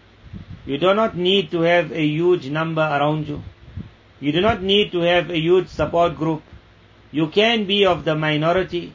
you 0.64 0.78
do 0.78 0.94
not 0.94 1.16
need 1.16 1.50
to 1.50 1.60
have 1.60 1.92
a 1.92 2.02
huge 2.02 2.48
number 2.48 2.82
around 2.82 3.28
you. 3.28 3.42
You 4.20 4.32
do 4.32 4.40
not 4.40 4.62
need 4.62 4.92
to 4.92 5.00
have 5.00 5.30
a 5.30 5.38
huge 5.38 5.68
support 5.68 6.16
group. 6.16 6.42
You 7.12 7.28
can 7.28 7.66
be 7.66 7.84
of 7.84 8.04
the 8.04 8.16
minority. 8.16 8.94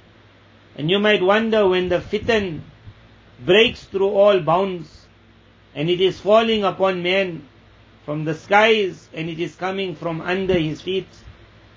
And 0.75 0.89
you 0.89 0.99
might 0.99 1.21
wonder 1.21 1.67
when 1.67 1.89
the 1.89 1.99
fitan 1.99 2.61
breaks 3.45 3.83
through 3.85 4.09
all 4.09 4.39
bounds 4.39 5.05
and 5.75 5.89
it 5.89 6.01
is 6.01 6.19
falling 6.19 6.63
upon 6.63 7.03
man 7.03 7.47
from 8.03 8.25
the 8.25 8.33
skies 8.33 9.07
and 9.13 9.29
it 9.29 9.39
is 9.39 9.55
coming 9.55 9.95
from 9.95 10.21
under 10.21 10.57
his 10.57 10.81
feet. 10.81 11.07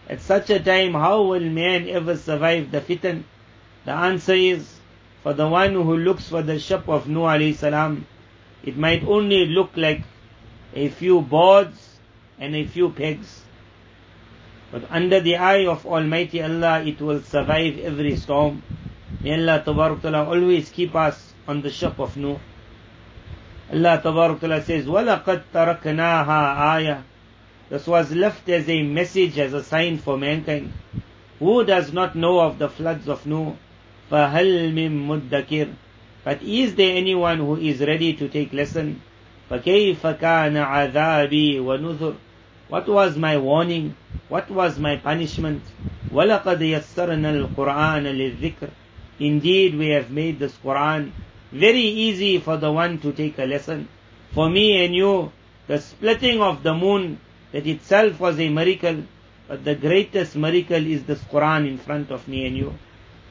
At 0.09 0.23
such 0.23 0.49
a 0.51 0.59
time, 0.59 0.95
how 0.95 1.23
will 1.23 1.41
man 1.41 1.89
ever 1.89 2.17
survive 2.17 2.71
the 2.71 2.81
fitan? 2.81 3.25
The 3.85 3.93
answer 3.93 4.35
is, 4.35 4.81
for 5.23 5.35
the 5.35 5.49
one 5.49 5.75
who 5.75 5.97
looks 5.99 6.29
for 6.29 6.43
the 6.43 6.59
ship 6.59 6.89
of 6.89 7.09
Nuh 7.09 7.29
alayhi 7.29 7.55
salam, 7.55 8.07
it 8.65 8.77
might 8.77 9.05
only 9.05 9.47
look 9.47 9.71
like 9.77 10.03
a 10.75 10.89
few 10.89 11.21
boards 11.21 11.99
and 12.39 12.57
a 12.57 12.67
few 12.67 12.91
pegs. 12.91 13.43
But 14.73 14.85
under 14.91 15.21
the 15.21 15.37
eye 15.37 15.67
of 15.67 15.85
Almighty 15.85 16.41
Allah, 16.43 16.83
it 16.85 17.01
will 17.01 17.21
survive 17.23 17.79
every 17.81 18.15
storm. 18.17 18.63
May 19.23 19.35
Allah 19.35 19.63
Ta'ala 19.65 20.25
always 20.25 20.71
keep 20.71 20.95
us 20.95 21.35
on 21.49 21.61
the 21.63 21.71
ship 21.71 21.99
of 21.99 22.17
Nuh. 22.17 22.39
Allah 23.73 24.01
Ta'ala 24.03 24.63
says, 24.63 24.87
وَلَقَدْ 24.87 25.43
تَرَكْنَاهَا 25.53 26.57
آيَةً 26.57 27.03
This 27.69 27.87
was 27.87 28.13
left 28.13 28.49
as 28.49 28.69
a 28.69 28.83
message, 28.83 29.39
as 29.39 29.53
a 29.55 29.63
sign 29.65 29.99
for 29.99 30.17
mankind. 30.17 30.73
Who 31.41 31.65
does 31.65 31.93
not 31.93 32.15
know 32.15 32.39
of 32.41 32.59
the 32.59 32.69
floods 32.69 33.09
of 33.09 33.27
Nuh? 33.27 33.55
فَهَلْ 34.11 34.73
مِن 34.73 35.07
مُدَّكِرٍ 35.07 35.75
But 36.23 36.43
is 36.43 36.77
there 36.77 36.97
anyone 36.97 37.39
who 37.39 37.57
is 37.57 37.81
ready 37.81 38.13
to 38.15 38.29
take 38.29 38.53
lesson? 38.53 39.03
فَكَيْفَ 39.51 39.99
كَانَ 39.99 40.55
عَذَابِي 40.55 41.59
وَنُذُرٍ 41.59 42.15
What 42.70 42.88
was 42.88 43.16
my 43.16 43.38
warning? 43.38 43.96
What 44.28 44.50
was 44.50 44.80
my 44.80 44.96
punishment? 44.98 45.62
وَلَقَدْ 46.12 46.60
يَسَّرْنَا 46.60 47.50
الْقُرْآنَ 47.54 48.04
لِلذِّكْرِ 48.04 48.70
Indeed, 49.20 49.78
we 49.78 49.90
have 49.90 50.10
made 50.10 50.40
this 50.40 50.58
Quran 50.64 51.12
very 51.52 51.80
easy 51.80 52.40
for 52.40 52.58
the 52.58 52.72
one 52.72 52.98
to 53.00 53.12
take 53.12 53.38
a 53.38 53.46
lesson. 53.46 53.88
For 54.34 54.50
me 54.50 54.84
and 54.84 54.96
you, 54.96 55.32
the 55.68 55.78
splitting 55.80 56.42
of 56.42 56.64
the 56.64 56.74
moon 56.74 57.20
that 57.52 57.68
itself 57.68 58.20
was 58.20 58.40
a 58.40 58.50
miracle, 58.50 59.04
but 59.48 59.64
the 59.64 59.76
greatest 59.76 60.36
miracle 60.36 60.84
is 60.86 61.04
this 61.04 61.22
Quran 61.26 61.68
in 61.68 61.78
front 61.78 62.10
of 62.10 62.28
me 62.28 62.48
and 62.48 62.58
you. 62.58 62.74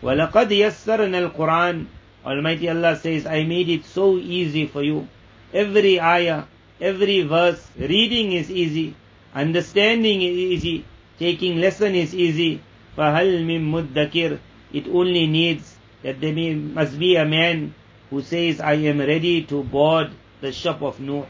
وَلَقَدْ 0.00 0.48
يَسَّرْنَا 0.48 1.32
الْقُرْآنِ 1.32 1.86
Almighty 2.24 2.70
Allah 2.70 2.96
says, 2.96 3.26
I 3.26 3.42
made 3.42 3.68
it 3.68 3.84
so 3.84 4.16
easy 4.16 4.66
for 4.66 4.82
you. 4.82 5.08
Every 5.52 6.00
ayah, 6.00 6.44
every 6.80 7.22
verse, 7.22 7.68
reading 7.76 8.32
is 8.32 8.50
easy, 8.50 8.94
understanding 9.34 10.22
is 10.22 10.36
easy, 10.36 10.84
taking 11.18 11.60
lesson 11.60 11.94
is 11.94 12.14
easy. 12.14 12.60
فَهَلْ 12.96 13.44
مِن 13.44 13.70
مُدَّكِرٍ 13.70 14.38
It 14.72 14.86
only 14.88 15.26
needs 15.26 15.76
that 16.02 16.20
there 16.20 16.54
must 16.56 16.98
be 16.98 17.16
a 17.16 17.24
man 17.24 17.74
who 18.10 18.22
says, 18.22 18.60
I 18.60 18.74
am 18.74 18.98
ready 19.00 19.42
to 19.44 19.62
board 19.62 20.10
the 20.40 20.52
ship 20.52 20.82
of 20.82 21.00
Nuh. 21.00 21.26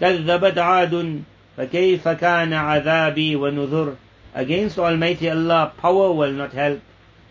كذبت 0.00 0.58
عاد 0.58 1.22
فَكَيْفَ 1.56 2.02
كَانَ 2.02 2.52
عَذَابِي 2.52 3.36
وَنُذُرْ 3.36 3.96
Against 4.34 4.78
Almighty 4.78 5.30
Allah, 5.30 5.72
power 5.76 6.12
will 6.12 6.32
not 6.32 6.52
help. 6.52 6.80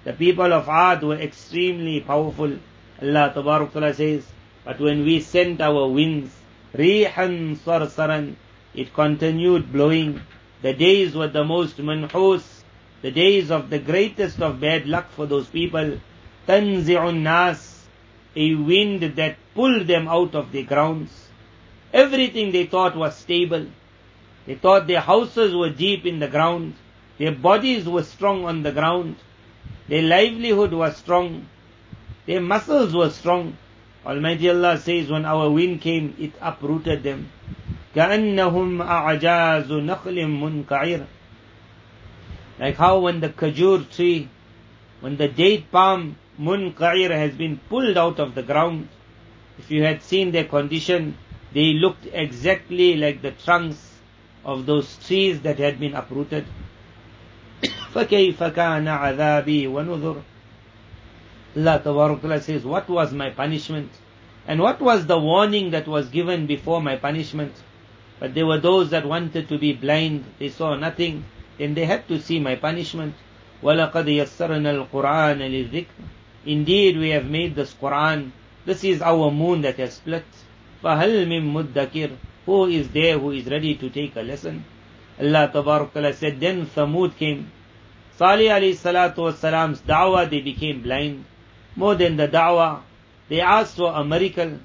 The 0.05 0.13
people 0.13 0.53
of 0.53 0.69
Ad 0.69 1.03
were 1.03 1.17
extremely 1.17 1.99
powerful. 1.99 2.57
Allah 3.01 3.31
Ta'ala 3.33 3.93
says, 3.93 4.25
But 4.63 4.79
when 4.79 5.03
we 5.03 5.19
sent 5.19 5.59
our 5.59 5.87
winds, 5.87 6.33
rihan 6.73 7.57
sarsaran, 7.57 8.35
it 8.78 8.94
continued 8.94 9.72
blowing. 9.72 10.20
The 10.62 10.72
days 10.72 11.14
were 11.14 11.26
the 11.26 11.44
most 11.44 11.78
manhus, 11.80 12.62
the 13.02 13.10
days 13.10 13.50
of 13.50 13.70
the 13.70 13.80
greatest 13.80 14.40
of 14.40 14.60
bad 14.60 14.86
luck 14.86 15.10
for 15.10 15.26
those 15.26 15.48
people. 15.48 15.98
Tanzi'un 16.46 17.22
nas, 17.22 17.88
a 18.36 18.54
wind 18.54 19.02
that 19.16 19.36
pulled 19.54 19.88
them 19.88 20.06
out 20.06 20.34
of 20.36 20.52
their 20.52 20.62
grounds. 20.62 21.28
Everything 21.92 22.52
they 22.52 22.66
thought 22.66 22.96
was 22.96 23.16
stable. 23.16 23.66
They 24.46 24.54
thought 24.54 24.86
their 24.86 25.00
houses 25.00 25.54
were 25.54 25.70
deep 25.70 26.06
in 26.06 26.20
the 26.20 26.28
ground. 26.28 26.74
Their 27.18 27.32
bodies 27.32 27.88
were 27.88 28.04
strong 28.04 28.44
on 28.44 28.62
the 28.62 28.72
ground. 28.72 29.16
Their 29.88 30.02
livelihood 30.02 30.72
was 30.72 30.96
strong. 30.96 31.48
Their 32.26 32.40
muscles 32.40 32.94
were 32.94 33.10
strong. 33.10 33.56
Almighty 34.06 34.48
Allah 34.50 34.78
says 34.78 35.10
when 35.10 35.24
our 35.24 35.50
wind 35.50 35.80
came, 35.80 36.14
it 36.18 36.32
uprooted 36.40 37.02
them. 37.02 37.32
كأنهم 37.95 38.81
أعجاز 38.81 39.71
نخل 39.71 40.27
منقعر 40.27 41.05
Like 42.59 42.75
how 42.75 42.99
when 42.99 43.19
the 43.19 43.29
kajur 43.29 43.89
tree, 43.89 44.29
when 45.01 45.17
the 45.17 45.27
date 45.27 45.71
palm 45.71 46.15
munqa'ir 46.39 47.09
has 47.09 47.33
been 47.33 47.57
pulled 47.69 47.97
out 47.97 48.19
of 48.19 48.35
the 48.35 48.43
ground, 48.43 48.87
if 49.57 49.71
you 49.71 49.83
had 49.83 50.03
seen 50.03 50.31
their 50.31 50.45
condition, 50.45 51.17
they 51.53 51.73
looked 51.73 52.07
exactly 52.13 52.95
like 52.95 53.21
the 53.21 53.31
trunks 53.31 53.93
of 54.45 54.65
those 54.65 54.97
trees 55.07 55.41
that 55.41 55.57
had 55.57 55.79
been 55.79 55.93
uprooted. 55.93 56.45
فَكَيْفَ 57.93 58.37
كَانَ 58.37 58.87
عَذَابِي 58.87 59.67
وَنُذُرُ 59.67 60.21
Allah 61.55 61.81
Ta'ala 61.83 62.41
says, 62.41 62.63
what 62.65 62.89
was 62.89 63.13
my 63.13 63.29
punishment? 63.29 63.91
And 64.47 64.59
what 64.59 64.81
was 64.81 65.05
the 65.05 65.19
warning 65.19 65.71
that 65.71 65.87
was 65.87 66.09
given 66.09 66.47
before 66.47 66.81
my 66.81 66.95
punishment? 66.95 67.53
But 68.19 68.33
there 68.33 68.45
were 68.45 68.57
those 68.59 68.89
that 68.91 69.05
wanted 69.05 69.49
to 69.49 69.57
be 69.57 69.73
blind, 69.73 70.23
they 70.39 70.49
saw 70.49 70.75
nothing, 70.75 71.25
then 71.57 71.73
they 71.73 71.85
had 71.85 72.07
to 72.07 72.19
see 72.19 72.39
my 72.39 72.55
punishment. 72.55 73.15
وَلَقَدْ 73.61 74.05
يَسَّرْنَا 74.05 74.87
الْقُرْآنَ 74.89 75.39
لِلذِّكْرِ 75.39 75.85
Indeed, 76.45 76.97
we 76.97 77.09
have 77.09 77.25
made 77.25 77.55
this 77.55 77.73
Quran. 77.73 78.31
This 78.65 78.83
is 78.83 79.01
our 79.01 79.31
moon 79.31 79.61
that 79.61 79.77
has 79.77 79.95
split. 79.95 80.25
فَهَلْ 80.83 81.27
مِن 81.27 81.51
مُدَّكِرٍ 81.53 82.15
Who 82.45 82.65
is 82.65 82.89
there 82.89 83.17
who 83.19 83.31
is 83.31 83.45
ready 83.45 83.75
to 83.75 83.89
take 83.89 84.15
a 84.15 84.21
lesson? 84.21 84.65
Allah 85.19 85.49
Ta'ala 85.51 86.13
said, 86.13 86.39
then 86.39 86.65
Thamud 86.65 87.15
came. 87.17 87.51
Salih 88.17 88.47
alayhi 88.47 88.75
salatu 88.75 89.31
wasalam's 89.31 89.81
da'wah, 89.81 90.29
they 90.29 90.41
became 90.41 90.81
blind. 90.81 91.25
More 91.75 91.95
than 91.95 92.17
the 92.17 92.27
da'wah, 92.27 92.81
they 93.29 93.41
asked 93.41 93.77
for 93.77 93.93
a 93.93 94.03
miracle. 94.03 94.59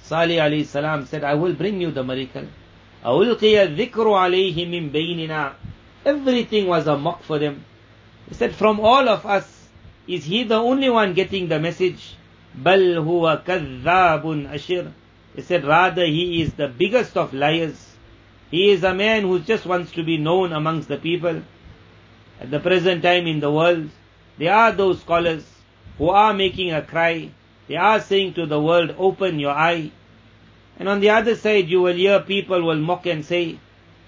Salih 0.00 0.36
alayhi 0.36 0.64
salam 0.66 1.06
said, 1.06 1.24
I 1.24 1.34
will 1.34 1.54
bring 1.54 1.80
you 1.80 1.90
the 1.90 2.04
miracle. 2.04 2.46
أُلْقِيَ 3.04 3.76
الذِّكْرُ 3.76 3.92
عَلَيْهِ 3.92 4.68
مِن 4.68 4.90
بَيْنِنَا 4.90 5.52
Everything 6.04 6.66
was 6.66 6.86
a 6.86 6.96
mock 6.96 7.22
for 7.22 7.38
them. 7.38 7.64
He 8.28 8.34
said, 8.34 8.54
from 8.54 8.80
all 8.80 9.08
of 9.08 9.24
us, 9.24 9.68
is 10.06 10.24
he 10.24 10.44
the 10.44 10.56
only 10.56 10.90
one 10.90 11.14
getting 11.14 11.48
the 11.48 11.60
message? 11.60 12.16
بَلْ 12.60 12.96
هُوَ 12.96 13.44
كَذَّابٌ 13.44 14.22
أَشِرٌ 14.50 14.92
He 15.36 15.42
said, 15.42 15.64
rather 15.64 16.04
he 16.04 16.42
is 16.42 16.52
the 16.54 16.68
biggest 16.68 17.16
of 17.16 17.32
liars. 17.32 17.96
He 18.50 18.70
is 18.70 18.84
a 18.84 18.94
man 18.94 19.22
who 19.22 19.40
just 19.40 19.64
wants 19.64 19.92
to 19.92 20.02
be 20.02 20.18
known 20.18 20.52
amongst 20.52 20.88
the 20.88 20.98
people. 20.98 21.42
At 22.40 22.50
the 22.50 22.60
present 22.60 23.02
time 23.02 23.26
in 23.26 23.40
the 23.40 23.50
world, 23.50 23.88
there 24.38 24.52
are 24.52 24.72
those 24.72 25.00
scholars 25.00 25.46
who 25.96 26.10
are 26.10 26.34
making 26.34 26.72
a 26.72 26.82
cry. 26.82 27.30
They 27.68 27.76
are 27.76 28.00
saying 28.00 28.34
to 28.34 28.46
the 28.46 28.60
world, 28.60 28.94
open 28.98 29.38
your 29.38 29.52
eye. 29.52 29.90
And 30.78 30.88
on 30.88 31.00
the 31.00 31.10
other 31.10 31.36
side, 31.36 31.68
you 31.68 31.82
will 31.82 31.94
hear 31.94 32.20
people 32.20 32.62
will 32.62 32.76
mock 32.76 33.06
and 33.06 33.24
say, 33.24 33.58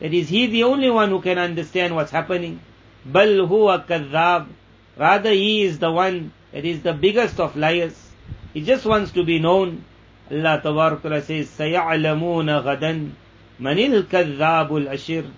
that 0.00 0.12
is 0.12 0.28
he 0.28 0.47
the 0.47 0.64
only 0.64 0.90
one 0.90 1.11
who 1.11 1.21
can 1.21 1.38
understand 1.38 1.94
what's 1.94 2.11
happening. 2.11 2.61
Bal 3.05 3.46
huwa 3.46 3.87
kadhab. 3.87 4.48
Rather 4.96 5.31
he 5.31 5.62
is 5.62 5.79
the 5.79 5.90
one 5.90 6.33
that 6.53 6.64
is 6.64 6.83
the 6.83 6.92
biggest 6.92 7.40
of 7.40 7.57
liars. 7.57 8.11
He 8.53 8.62
just 8.62 8.85
wants 8.85 9.12
to 9.12 9.24
be 9.24 9.38
known. 9.38 9.85
Allah 10.31 10.61
Tabaraka 10.62 11.22
says, 11.22 11.48
سَيَعْلَمُونَ 11.48 12.62
غَدًا 12.62 13.11
مَنِ 13.61 14.05
الْكَذَّابُ 14.05 14.68
الْأَشِرُ 14.68 15.31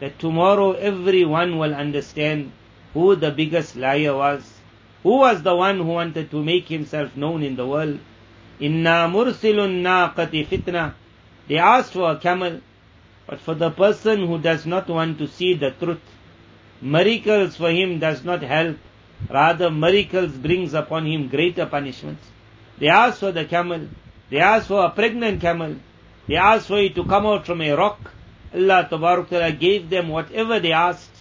That 0.00 0.18
tomorrow 0.18 0.72
everyone 0.72 1.58
will 1.58 1.74
understand 1.74 2.52
who 2.92 3.16
the 3.16 3.30
biggest 3.30 3.76
liar 3.76 4.14
was. 4.16 4.57
Who 5.03 5.17
was 5.17 5.43
the 5.43 5.55
one 5.55 5.77
who 5.77 5.85
wanted 5.85 6.29
to 6.31 6.43
make 6.43 6.67
himself 6.67 7.15
known 7.15 7.43
in 7.43 7.55
the 7.55 7.65
world? 7.65 7.99
Inna 8.59 9.07
mursilun 9.09 9.81
naqati 9.81 10.45
fitna. 10.45 10.93
They 11.47 11.57
asked 11.57 11.93
for 11.93 12.11
a 12.11 12.17
camel, 12.17 12.59
but 13.25 13.39
for 13.39 13.55
the 13.55 13.71
person 13.71 14.27
who 14.27 14.39
does 14.39 14.65
not 14.65 14.89
want 14.89 15.17
to 15.19 15.27
see 15.27 15.53
the 15.53 15.71
truth, 15.71 16.01
miracles 16.81 17.55
for 17.55 17.71
him 17.71 17.99
does 17.99 18.23
not 18.25 18.41
help. 18.41 18.77
Rather, 19.29 19.71
miracles 19.71 20.31
brings 20.31 20.73
upon 20.73 21.05
him 21.05 21.27
greater 21.27 21.65
punishments. 21.65 22.25
They 22.77 22.87
asked 22.87 23.19
for 23.19 23.31
the 23.31 23.45
camel. 23.45 23.87
They 24.29 24.39
asked 24.39 24.67
for 24.67 24.83
a 24.85 24.89
pregnant 24.89 25.41
camel. 25.41 25.75
They 26.27 26.35
asked 26.35 26.67
for 26.67 26.79
it 26.79 26.95
to 26.95 27.05
come 27.05 27.25
out 27.25 27.45
from 27.45 27.61
a 27.61 27.71
rock. 27.73 28.11
Allah 28.53 28.87
Ta'ala 28.89 29.51
gave 29.51 29.89
them 29.89 30.09
whatever 30.09 30.59
they 30.59 30.71
asked. 30.71 31.11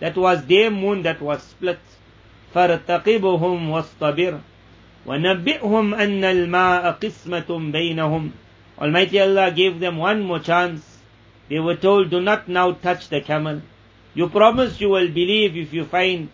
That 0.00 0.16
was 0.16 0.44
their 0.46 0.70
moon 0.70 1.02
that 1.02 1.20
was 1.20 1.42
split. 1.42 1.78
فارتقبهم 2.53 3.69
واصطبر 3.69 4.39
ونبئهم 5.05 5.93
أن 5.93 6.23
الماء 6.23 6.91
قسمة 6.91 7.71
بينهم 7.71 8.31
Almighty 8.79 9.19
Allah 9.19 9.51
gave 9.51 9.79
them 9.79 9.97
one 9.97 10.21
more 10.21 10.39
chance. 10.39 10.99
They 11.49 11.59
were 11.59 11.75
told, 11.75 12.11
do 12.11 12.21
not 12.21 12.47
now 12.47 12.73
touch 12.73 13.09
the 13.09 13.21
camel. 13.21 13.63
You 14.13 14.29
promise 14.29 14.79
you 14.79 14.89
will 14.89 15.07
believe 15.07 15.57
if 15.57 15.73
you 15.73 15.85
find 15.85 16.29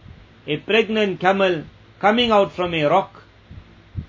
a 0.46 0.58
pregnant 0.58 1.22
camel 1.22 1.64
coming 2.00 2.32
out 2.32 2.52
from 2.52 2.74
a 2.74 2.84
rock. 2.84 3.24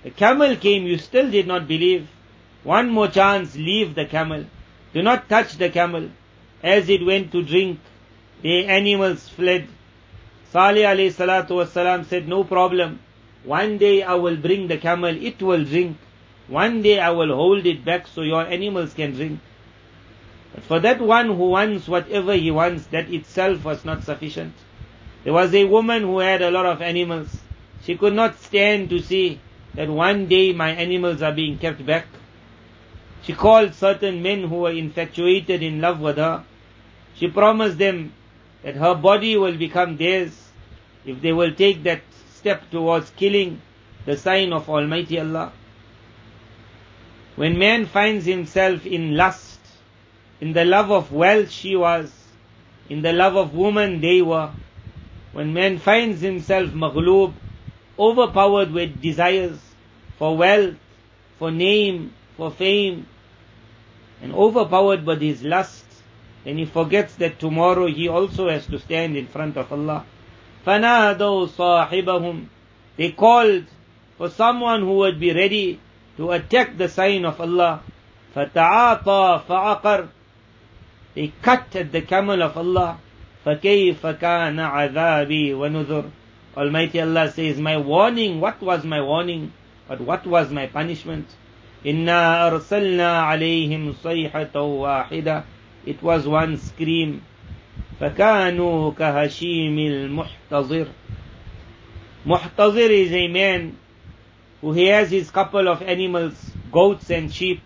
The 0.03 0.11
camel 0.11 0.57
came, 0.57 0.85
you 0.85 0.97
still 0.97 1.31
did 1.31 1.47
not 1.47 1.67
believe. 1.67 2.09
One 2.63 2.89
more 2.89 3.07
chance, 3.07 3.55
leave 3.55 3.95
the 3.95 4.05
camel. 4.05 4.45
Do 4.93 5.01
not 5.01 5.29
touch 5.29 5.57
the 5.57 5.69
camel. 5.69 6.09
As 6.61 6.89
it 6.89 7.05
went 7.05 7.31
to 7.31 7.43
drink, 7.43 7.79
the 8.41 8.65
animals 8.65 9.29
fled. 9.29 9.67
Salih 10.52 10.82
alayhi 10.82 11.12
salatu 11.14 11.62
wasalam 11.62 12.04
said, 12.04 12.26
no 12.26 12.42
problem. 12.42 12.98
One 13.44 13.78
day 13.78 14.02
I 14.02 14.14
will 14.14 14.36
bring 14.36 14.66
the 14.66 14.78
camel, 14.78 15.16
it 15.16 15.40
will 15.40 15.64
drink. 15.64 15.96
One 16.48 16.82
day 16.82 16.98
I 16.98 17.10
will 17.10 17.32
hold 17.32 17.64
it 17.66 17.84
back 17.84 18.08
so 18.08 18.22
your 18.22 18.44
animals 18.44 18.92
can 18.92 19.12
drink. 19.12 19.38
But 20.52 20.64
for 20.64 20.80
that 20.80 21.00
one 21.00 21.26
who 21.26 21.50
wants 21.50 21.86
whatever 21.86 22.34
he 22.34 22.50
wants, 22.50 22.86
that 22.86 23.08
itself 23.08 23.64
was 23.64 23.84
not 23.84 24.02
sufficient. 24.02 24.52
There 25.22 25.32
was 25.32 25.54
a 25.54 25.64
woman 25.66 26.02
who 26.02 26.18
had 26.18 26.42
a 26.42 26.50
lot 26.50 26.66
of 26.66 26.82
animals. 26.82 27.38
She 27.84 27.96
could 27.96 28.14
not 28.14 28.40
stand 28.40 28.90
to 28.90 28.98
see 28.98 29.38
that 29.76 29.88
one 29.88 30.26
day 30.26 30.52
my 30.52 30.72
animals 30.72 31.22
are 31.22 31.32
being 31.32 31.58
kept 31.58 31.86
back. 31.86 32.06
She 33.22 33.34
called 33.34 33.74
certain 33.74 34.20
men 34.20 34.48
who 34.48 34.56
were 34.56 34.72
infatuated 34.72 35.62
in 35.62 35.80
love 35.80 36.00
with 36.00 36.16
her. 36.16 36.42
She 37.14 37.28
promised 37.28 37.78
them 37.78 38.12
that 38.64 38.74
her 38.74 38.96
body 38.96 39.36
will 39.36 39.56
become 39.56 39.96
theirs 39.96 40.39
if 41.04 41.20
they 41.20 41.32
will 41.32 41.52
take 41.52 41.82
that 41.84 42.02
step 42.34 42.70
towards 42.70 43.10
killing 43.10 43.60
the 44.06 44.16
sign 44.16 44.52
of 44.52 44.68
Almighty 44.68 45.18
Allah. 45.18 45.52
When 47.36 47.58
man 47.58 47.86
finds 47.86 48.24
himself 48.24 48.86
in 48.86 49.16
lust, 49.16 49.60
in 50.40 50.52
the 50.52 50.64
love 50.64 50.90
of 50.90 51.12
wealth 51.12 51.50
she 51.50 51.76
was, 51.76 52.12
in 52.88 53.02
the 53.02 53.12
love 53.12 53.36
of 53.36 53.54
woman 53.54 54.00
they 54.00 54.22
were, 54.22 54.50
when 55.32 55.52
man 55.52 55.78
finds 55.78 56.20
himself 56.20 56.70
maghloob, 56.70 57.34
overpowered 57.98 58.72
with 58.72 59.00
desires 59.00 59.58
for 60.18 60.36
wealth, 60.36 60.74
for 61.38 61.50
name, 61.50 62.12
for 62.36 62.50
fame, 62.50 63.06
and 64.22 64.32
overpowered 64.32 65.04
by 65.06 65.16
his 65.16 65.42
lust, 65.42 65.84
and 66.44 66.58
he 66.58 66.64
forgets 66.64 67.14
that 67.16 67.38
tomorrow 67.38 67.86
he 67.86 68.08
also 68.08 68.48
has 68.48 68.66
to 68.66 68.78
stand 68.78 69.16
in 69.16 69.26
front 69.26 69.56
of 69.56 69.72
Allah. 69.72 70.04
فَنَادَوْا 70.66 71.48
صَاحِبَهُمْ 71.48 72.46
They 72.96 73.12
called 73.12 73.64
for 74.18 74.28
someone 74.28 74.82
who 74.82 74.96
would 74.98 75.18
be 75.18 75.32
ready 75.32 75.80
to 76.16 76.30
attack 76.32 76.76
the 76.76 76.88
sign 76.88 77.24
of 77.24 77.40
Allah. 77.40 77.80
فَتَعَاطَى 78.36 79.44
فَعَقَرْ 79.46 80.08
They 81.14 81.32
cut 81.42 81.74
at 81.74 81.92
the 81.92 82.02
camel 82.02 82.42
of 82.42 82.56
Allah. 82.56 82.98
فَكَيْفَ 83.44 84.00
كَانَ 84.00 84.60
عَذَابِي 84.60 85.52
وَنُذُرْ 85.52 86.10
Almighty 86.56 87.00
Allah 87.00 87.30
says, 87.30 87.58
my 87.58 87.78
warning, 87.78 88.40
what 88.40 88.60
was 88.60 88.84
my 88.84 89.00
warning? 89.00 89.52
But 89.88 90.00
what 90.00 90.26
was 90.26 90.50
my 90.50 90.66
punishment? 90.66 91.26
إِنَّا 91.84 92.50
أَرْسَلْنَا 92.50 93.24
عَلَيْهِمْ 93.24 93.94
صَيْحَةً 94.02 94.52
وَاحِدَةً 94.52 95.44
It 95.86 96.02
was 96.02 96.26
one 96.28 96.58
scream. 96.58 97.22
فَكَانُوا 97.99 98.95
كَهَشِيمِ 98.95 99.77
الْمُحْتَظِرِ 100.51 100.87
Muhtazir 102.25 102.89
is 102.89 103.13
a 103.13 103.27
man 103.27 103.77
who 104.61 104.73
he 104.73 104.87
has 104.87 105.11
his 105.11 105.29
couple 105.29 105.67
of 105.67 105.81
animals 105.83 106.53
goats 106.71 107.09
and 107.11 107.31
sheep. 107.31 107.61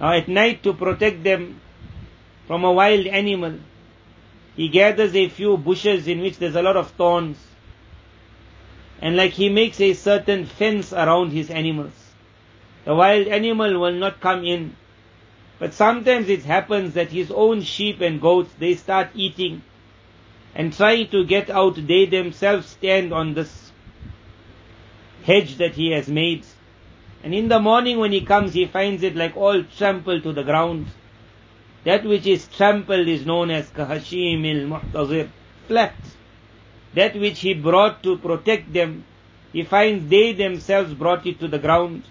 Now 0.00 0.12
at 0.12 0.28
night 0.28 0.62
to 0.62 0.72
protect 0.72 1.24
them 1.24 1.60
from 2.46 2.64
a 2.64 2.72
wild 2.72 3.06
animal, 3.06 3.58
he 4.56 4.68
gathers 4.68 5.14
a 5.14 5.28
few 5.28 5.56
bushes 5.56 6.08
in 6.08 6.20
which 6.20 6.38
there's 6.38 6.54
a 6.54 6.62
lot 6.62 6.76
of 6.76 6.90
thorns. 6.92 7.36
And 9.02 9.16
like 9.16 9.32
he 9.32 9.48
makes 9.48 9.80
a 9.80 9.92
certain 9.92 10.46
fence 10.46 10.92
around 10.92 11.30
his 11.30 11.50
animals. 11.50 11.92
The 12.84 12.94
wild 12.94 13.26
animal 13.28 13.78
will 13.80 13.92
not 13.92 14.20
come 14.20 14.44
in. 14.44 14.76
But 15.59 15.73
sometimes 15.73 16.29
it 16.29 16.43
happens 16.43 16.93
that 16.95 17.11
his 17.11 17.31
own 17.31 17.61
sheep 17.61 18.01
and 18.01 18.19
goats, 18.19 18.53
they 18.59 18.75
start 18.75 19.09
eating 19.13 19.61
and 20.55 20.73
trying 20.73 21.07
to 21.09 21.25
get 21.25 21.49
out. 21.49 21.75
They 21.75 22.05
themselves 22.05 22.67
stand 22.67 23.13
on 23.13 23.33
this 23.33 23.71
hedge 25.23 25.57
that 25.57 25.75
he 25.75 25.91
has 25.91 26.07
made. 26.07 26.45
And 27.23 27.33
in 27.33 27.47
the 27.47 27.59
morning 27.59 27.99
when 27.99 28.11
he 28.11 28.21
comes, 28.21 28.53
he 28.53 28.65
finds 28.65 29.03
it 29.03 29.15
like 29.15 29.37
all 29.37 29.63
trampled 29.63 30.23
to 30.23 30.33
the 30.33 30.43
ground. 30.43 30.87
That 31.85 32.03
which 32.03 32.25
is 32.25 32.47
trampled 32.47 33.07
is 33.07 33.25
known 33.25 33.49
as 33.51 33.69
kahashim 33.69 34.45
al-muhtazir, 34.45 35.29
flat. 35.67 35.95
That 36.93 37.15
which 37.15 37.39
he 37.39 37.53
brought 37.53 38.03
to 38.03 38.17
protect 38.17 38.73
them, 38.73 39.05
he 39.51 39.63
finds 39.63 40.09
they 40.09 40.33
themselves 40.33 40.93
brought 40.93 41.25
it 41.25 41.39
to 41.39 41.47
the 41.47 41.59
ground. 41.59 42.03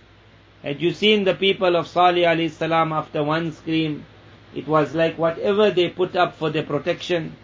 Had 0.63 0.81
you 0.81 0.91
seen 0.91 1.23
the 1.23 1.33
people 1.33 1.75
of 1.75 1.87
Salih 1.87 2.23
alayhi 2.23 2.49
salam 2.51 2.91
after 2.91 3.23
one 3.23 3.51
scream, 3.51 4.05
it 4.53 4.67
was 4.67 4.93
like 4.93 5.17
whatever 5.17 5.71
they 5.71 5.87
put 5.87 6.15
up 6.15 6.35
for 6.35 6.49
their 6.49 6.63
protection, 6.63 7.35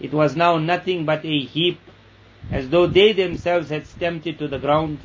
it 0.00 0.12
was 0.12 0.34
now 0.36 0.56
nothing 0.56 1.04
but 1.04 1.24
a 1.24 1.40
heap, 1.40 1.78
as 2.50 2.68
though 2.70 2.86
they 2.86 3.12
themselves 3.12 3.68
had 3.68 3.86
stamped 3.86 4.26
it 4.26 4.38
to 4.38 4.48
the 4.48 4.58
ground. 4.58 4.98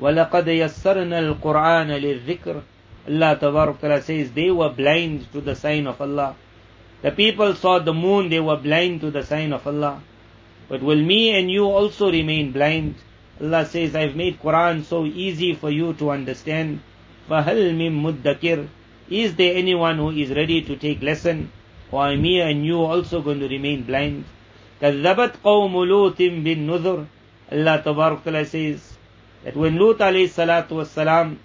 وَلَقَدْ 0.00 0.44
يَسَّرْنَا 0.44 1.38
الْقُرْآنَ 1.40 2.24
لِلذِّكْرِ 2.26 2.62
Allah 3.08 3.36
Ta'ala 3.38 4.02
says 4.02 4.32
they 4.32 4.50
were 4.50 4.70
blind 4.70 5.30
to 5.32 5.40
the 5.40 5.54
sign 5.54 5.86
of 5.86 6.00
Allah. 6.00 6.34
The 7.02 7.10
people 7.12 7.54
saw 7.54 7.78
the 7.78 7.94
moon, 7.94 8.28
they 8.28 8.40
were 8.40 8.56
blind 8.56 9.00
to 9.02 9.10
the 9.10 9.22
sign 9.22 9.52
of 9.52 9.66
Allah. 9.66 10.02
But 10.68 10.82
will 10.82 11.00
me 11.00 11.38
and 11.38 11.50
you 11.50 11.64
also 11.64 12.10
remain 12.10 12.52
blind? 12.52 12.96
Allah 13.40 13.64
says, 13.66 13.96
I've 13.96 14.16
made 14.16 14.40
Quran 14.40 14.84
so 14.84 15.04
easy 15.06 15.54
for 15.54 15.70
you 15.70 15.94
to 15.94 16.10
understand. 16.10 16.80
فَهَلْ 17.28 17.74
مِن 17.76 18.02
مُدَّكِرٍ 18.02 18.68
Is 19.10 19.34
there 19.36 19.54
anyone 19.56 19.96
who 19.98 20.10
is 20.10 20.30
ready 20.30 20.62
to 20.62 20.76
take 20.76 21.02
lesson? 21.02 21.52
Or 21.90 22.08
am 22.08 22.22
me 22.22 22.40
and 22.40 22.64
you 22.64 22.82
also 22.82 23.22
going 23.22 23.40
to 23.40 23.48
remain 23.48 23.82
blind? 23.84 24.24
كَذَّبَتْ 24.80 25.38
قَوْمُ 25.44 25.72
لُوتٍ 25.72 26.16
بِالنُّذُرِ 26.16 27.06
Allah 27.52 27.82
Ta'ala 27.82 28.44
says, 28.44 28.96
that 29.44 29.56
when 29.56 29.76
Lut 29.78 29.98
alayhi 29.98 30.28
salatu 30.28 30.70
wasalam 30.70 31.36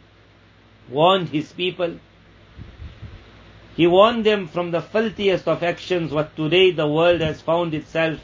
warned 0.89 1.29
his 1.29 1.51
people, 1.53 1.97
he 3.75 3.87
warned 3.87 4.25
them 4.25 4.47
from 4.47 4.71
the 4.71 4.81
filthiest 4.81 5.47
of 5.47 5.63
actions 5.63 6.11
what 6.11 6.35
today 6.35 6.71
the 6.71 6.87
world 6.87 7.21
has 7.21 7.41
found 7.41 7.73
itself 7.73 8.19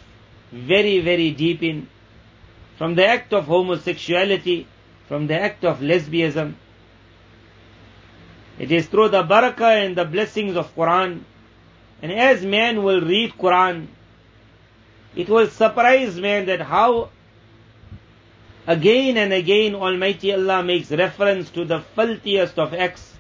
very, 0.51 0.99
very 0.99 1.31
deep 1.31 1.63
in. 1.63 1.87
From 2.77 2.95
the 2.95 3.05
act 3.05 3.33
of 3.33 3.45
homosexuality, 3.45 4.65
from 5.07 5.27
the 5.27 5.39
act 5.39 5.65
of 5.65 5.79
lesbianism. 5.79 6.53
it 8.58 8.72
is 8.72 8.86
through 8.86 9.10
the 9.10 9.22
barakah 9.22 9.84
and 9.86 9.96
the 9.96 10.04
blessings 10.04 10.56
of 10.56 10.74
Quran. 10.74 11.20
And 12.02 12.12
as 12.12 12.44
man 12.44 12.82
will 12.82 13.00
read 13.00 13.32
Quran, 13.32 13.86
it 15.14 15.28
will 15.28 15.48
surprise 15.48 16.18
man 16.18 16.46
that 16.46 16.60
how 16.60 17.10
Again 18.68 19.16
and 19.16 19.32
again 19.32 19.76
Almighty 19.76 20.32
Allah 20.32 20.60
makes 20.60 20.90
reference 20.90 21.50
to 21.50 21.64
the 21.64 21.80
filthiest 21.94 22.58
of 22.58 22.74
acts 22.74 23.14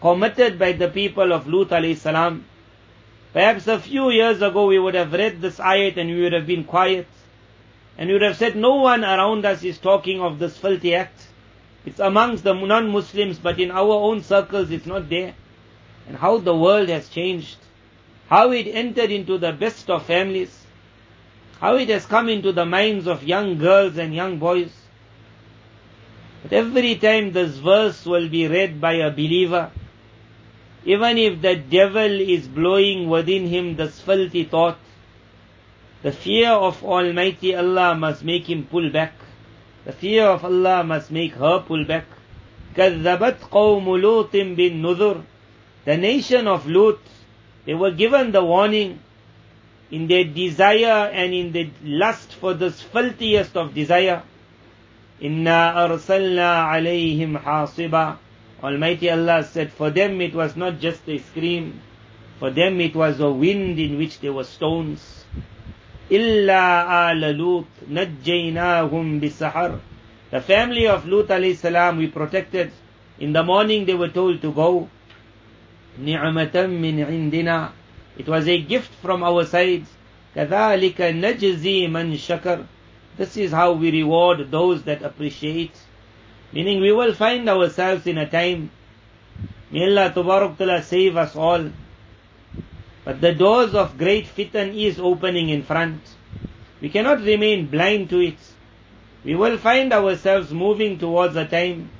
committed 0.00 0.58
by 0.58 0.72
the 0.72 0.88
people 0.88 1.34
of 1.34 1.46
Lut 1.46 1.68
alayhi 1.68 1.98
salam. 1.98 2.46
Perhaps 3.34 3.66
a 3.68 3.78
few 3.78 4.08
years 4.08 4.40
ago 4.40 4.66
we 4.66 4.78
would 4.78 4.94
have 4.94 5.12
read 5.12 5.42
this 5.42 5.58
ayat 5.58 5.98
and 5.98 6.08
we 6.08 6.22
would 6.22 6.32
have 6.32 6.46
been 6.46 6.64
quiet. 6.64 7.06
And 7.98 8.08
we 8.08 8.14
would 8.14 8.22
have 8.22 8.38
said 8.38 8.56
no 8.56 8.76
one 8.76 9.04
around 9.04 9.44
us 9.44 9.62
is 9.64 9.76
talking 9.76 10.22
of 10.22 10.38
this 10.38 10.56
filthy 10.56 10.94
act. 10.94 11.26
It's 11.86 12.00
amongst 12.00 12.42
the 12.42 12.52
non-Muslims 12.52 13.38
but 13.38 13.60
in 13.60 13.70
our 13.70 13.94
own 13.94 14.22
circles 14.22 14.70
it's 14.70 14.86
not 14.86 15.08
there. 15.08 15.34
And 16.08 16.16
how 16.16 16.38
the 16.38 16.54
world 16.54 16.88
has 16.88 17.08
changed. 17.08 17.56
How 18.28 18.50
it 18.50 18.66
entered 18.66 19.10
into 19.12 19.38
the 19.38 19.52
best 19.52 19.88
of 19.88 20.04
families. 20.04 20.66
How 21.60 21.76
it 21.76 21.88
has 21.88 22.04
come 22.04 22.28
into 22.28 22.52
the 22.52 22.66
minds 22.66 23.06
of 23.06 23.22
young 23.22 23.56
girls 23.56 23.96
and 23.96 24.14
young 24.14 24.38
boys. 24.38 24.72
But 26.42 26.52
every 26.52 26.96
time 26.96 27.32
this 27.32 27.56
verse 27.56 28.04
will 28.04 28.28
be 28.28 28.46
read 28.46 28.80
by 28.80 28.94
a 28.94 29.10
believer, 29.10 29.70
even 30.84 31.18
if 31.18 31.40
the 31.42 31.56
devil 31.56 32.20
is 32.20 32.46
blowing 32.46 33.08
within 33.08 33.46
him 33.46 33.76
this 33.76 34.00
filthy 34.00 34.44
thought, 34.44 34.78
the 36.02 36.12
fear 36.12 36.50
of 36.50 36.84
Almighty 36.84 37.56
Allah 37.56 37.96
must 37.96 38.22
make 38.22 38.48
him 38.48 38.66
pull 38.66 38.90
back. 38.90 39.14
The 39.85 39.91
fear 39.91 40.25
of 40.25 40.45
Allah 40.45 40.83
must 40.83 41.11
make 41.11 41.33
her 41.33 41.59
pull 41.59 41.85
back. 41.85 42.05
كذبت 42.75 43.49
قوم 43.51 43.85
لوط 44.01 44.31
بالنذر 44.31 45.21
The 45.85 45.97
nation 45.97 46.47
of 46.47 46.67
Lut, 46.67 46.99
they 47.65 47.73
were 47.73 47.91
given 47.91 48.31
the 48.31 48.43
warning 48.43 48.99
in 49.89 50.07
their 50.07 50.23
desire 50.23 51.09
and 51.11 51.33
in 51.33 51.51
the 51.51 51.69
lust 51.83 52.33
for 52.33 52.53
this 52.53 52.81
filthiest 52.81 53.57
of 53.57 53.73
desire. 53.73 54.23
Inna 55.19 55.73
arsalna 55.75 56.69
alayhim 56.71 57.41
hasiba. 57.41 58.17
Almighty 58.63 59.09
Allah 59.09 59.43
said, 59.43 59.71
for 59.71 59.89
them 59.89 60.21
it 60.21 60.33
was 60.33 60.55
not 60.55 60.79
just 60.79 61.07
a 61.09 61.17
scream, 61.17 61.81
for 62.39 62.51
them 62.51 62.79
it 62.79 62.95
was 62.95 63.19
a 63.19 63.31
wind 63.31 63.79
in 63.79 63.97
which 63.97 64.19
there 64.19 64.33
were 64.33 64.43
stones. 64.43 65.24
Illa 66.08 66.86
ala 66.86 67.32
Lut 67.32 67.66
najjaynahum 67.88 69.20
bisahar. 69.20 69.80
The 70.30 70.40
family 70.40 70.86
of 70.86 71.06
Lut 71.06 71.28
alayhi 71.28 71.56
salam 71.56 71.98
we 71.98 72.06
protected. 72.06 72.70
In 73.18 73.32
the 73.32 73.42
morning 73.42 73.86
they 73.86 73.94
were 73.94 74.08
told 74.08 74.40
to 74.42 74.52
go. 74.52 74.88
Ni'matan 75.98 76.80
min 76.80 76.98
indina. 76.98 77.72
It 78.16 78.28
was 78.28 78.46
a 78.46 78.60
gift 78.60 78.94
from 79.02 79.24
our 79.24 79.44
side. 79.44 79.84
كذلك 80.36 80.96
نجزي 80.96 81.88
من 81.88 82.14
شكر. 82.14 82.64
This 83.16 83.36
is 83.36 83.50
how 83.50 83.72
we 83.72 83.90
reward 83.90 84.50
those 84.50 84.82
that 84.84 85.02
appreciate. 85.02 85.74
Meaning 86.52 86.82
we 86.82 86.92
will 86.92 87.14
find 87.14 87.48
ourselves 87.48 88.06
in 88.06 88.18
a 88.18 88.28
time. 88.28 88.70
May 89.72 89.84
Allah 89.86 90.12
Ta'ala 90.14 90.82
save 90.82 91.16
us 91.16 91.34
all. 91.34 91.70
But 93.06 93.20
the 93.20 93.32
doors 93.32 93.72
of 93.72 93.98
great 93.98 94.26
fitan 94.26 94.76
is 94.76 94.98
opening 94.98 95.48
in 95.48 95.62
front. 95.62 96.02
We 96.80 96.88
cannot 96.88 97.20
remain 97.20 97.66
blind 97.66 98.10
to 98.10 98.18
it. 98.18 98.38
We 99.24 99.36
will 99.36 99.58
find 99.58 99.92
ourselves 99.92 100.52
moving 100.52 100.98
towards 100.98 101.36
a 101.36 101.46
time 101.46 101.90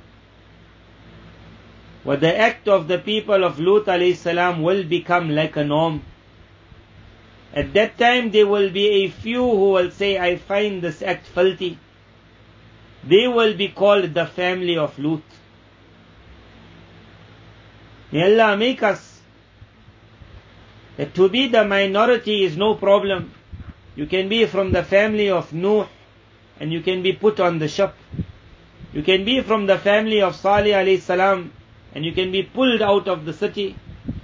where 2.03 2.17
the 2.17 2.37
act 2.37 2.67
of 2.67 2.89
the 2.89 2.97
people 2.97 3.45
of 3.45 3.57
Lut 3.57 3.87
will 3.87 4.83
become 4.83 5.29
like 5.29 5.55
a 5.55 5.63
norm. 5.63 6.03
At 7.53 7.73
that 7.73 7.97
time 7.97 8.31
there 8.31 8.47
will 8.47 8.69
be 8.69 9.05
a 9.05 9.09
few 9.09 9.43
who 9.43 9.71
will 9.71 9.91
say, 9.91 10.17
I 10.17 10.35
find 10.35 10.81
this 10.81 11.01
act 11.01 11.25
filthy. 11.25 11.79
They 13.05 13.29
will 13.29 13.55
be 13.55 13.69
called 13.69 14.13
the 14.13 14.25
family 14.25 14.77
of 14.77 14.99
Lut. 14.99 15.23
May 18.11 18.23
Allah 18.23 18.57
make 18.57 18.83
us 18.83 19.16
that 20.97 21.13
to 21.15 21.29
be 21.29 21.47
the 21.47 21.63
minority 21.63 22.43
is 22.43 22.57
no 22.57 22.75
problem. 22.75 23.31
You 23.95 24.07
can 24.07 24.29
be 24.29 24.45
from 24.45 24.71
the 24.71 24.83
family 24.83 25.29
of 25.29 25.53
Nuh 25.53 25.87
and 26.59 26.73
you 26.73 26.81
can 26.81 27.03
be 27.03 27.13
put 27.13 27.39
on 27.39 27.59
the 27.59 27.67
ship. 27.67 27.93
You 28.93 29.03
can 29.03 29.23
be 29.23 29.41
from 29.41 29.67
the 29.67 29.77
family 29.77 30.21
of 30.21 30.35
Salih 30.35 30.71
alayhi 30.71 30.99
salam 30.99 31.51
and 31.93 32.03
you 32.03 32.13
can 32.13 32.31
be 32.31 32.43
pulled 32.43 32.81
out 32.81 33.07
of 33.07 33.25
the 33.25 33.33
city. 33.33 33.75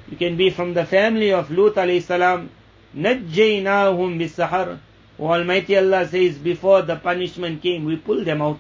You 0.09 0.17
can 0.17 0.35
be 0.35 0.49
from 0.49 0.73
the 0.73 0.85
family 0.85 1.31
of 1.31 1.51
Lut 1.51 1.75
alayhi 1.75 2.01
salam. 2.01 2.49
Najjaynahum 2.95 4.19
bisahar. 4.19 4.79
Almighty 5.19 5.77
Allah 5.77 6.07
says 6.07 6.37
before 6.37 6.81
the 6.81 6.95
punishment 6.95 7.61
came, 7.61 7.85
we 7.85 7.97
pulled 7.97 8.25
them 8.25 8.41
out. 8.41 8.59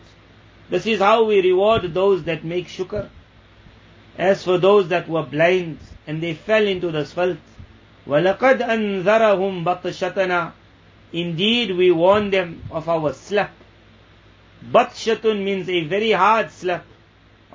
This 0.69 0.85
is 0.85 0.99
how 0.99 1.23
we 1.25 1.41
reward 1.41 1.93
those 1.93 2.23
that 2.23 2.43
make 2.43 2.67
shukr. 2.67 3.09
As 4.17 4.43
for 4.43 4.59
those 4.59 4.87
that 4.89 5.09
were 5.09 5.23
blind 5.23 5.79
and 6.05 6.21
they 6.21 6.35
fell 6.35 6.65
into 6.65 6.91
the 6.91 6.99
asphalt, 6.99 7.37
وَلَقَدْ 8.07 8.61
أَنذَرَهُمْ 8.61 9.63
بَطْشَتَنَا 9.63 10.51
Indeed, 11.13 11.77
we 11.77 11.91
warn 11.91 12.31
them 12.31 12.63
of 12.71 12.89
our 12.89 13.13
slap. 13.13 13.51
Batshatun 14.71 15.43
means 15.43 15.69
a 15.69 15.83
very 15.85 16.11
hard 16.11 16.49
slap. 16.51 16.85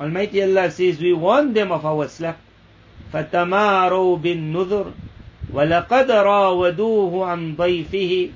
Almighty 0.01 0.43
Allah 0.43 0.71
says, 0.71 1.01
we 1.01 1.13
warn 1.13 1.53
them 1.55 1.73
of 1.73 1.85
our 1.85 2.07
slap. 2.09 2.39
فَتَمَارَوْا 3.13 4.23
بِالنُّذُرِ 4.23 4.93
وَلَقَدْ 5.53 6.07
رَاوَدُوهُ 6.07 7.13
عَنْ 7.13 7.57
ضَيْفِهِ 7.57 8.33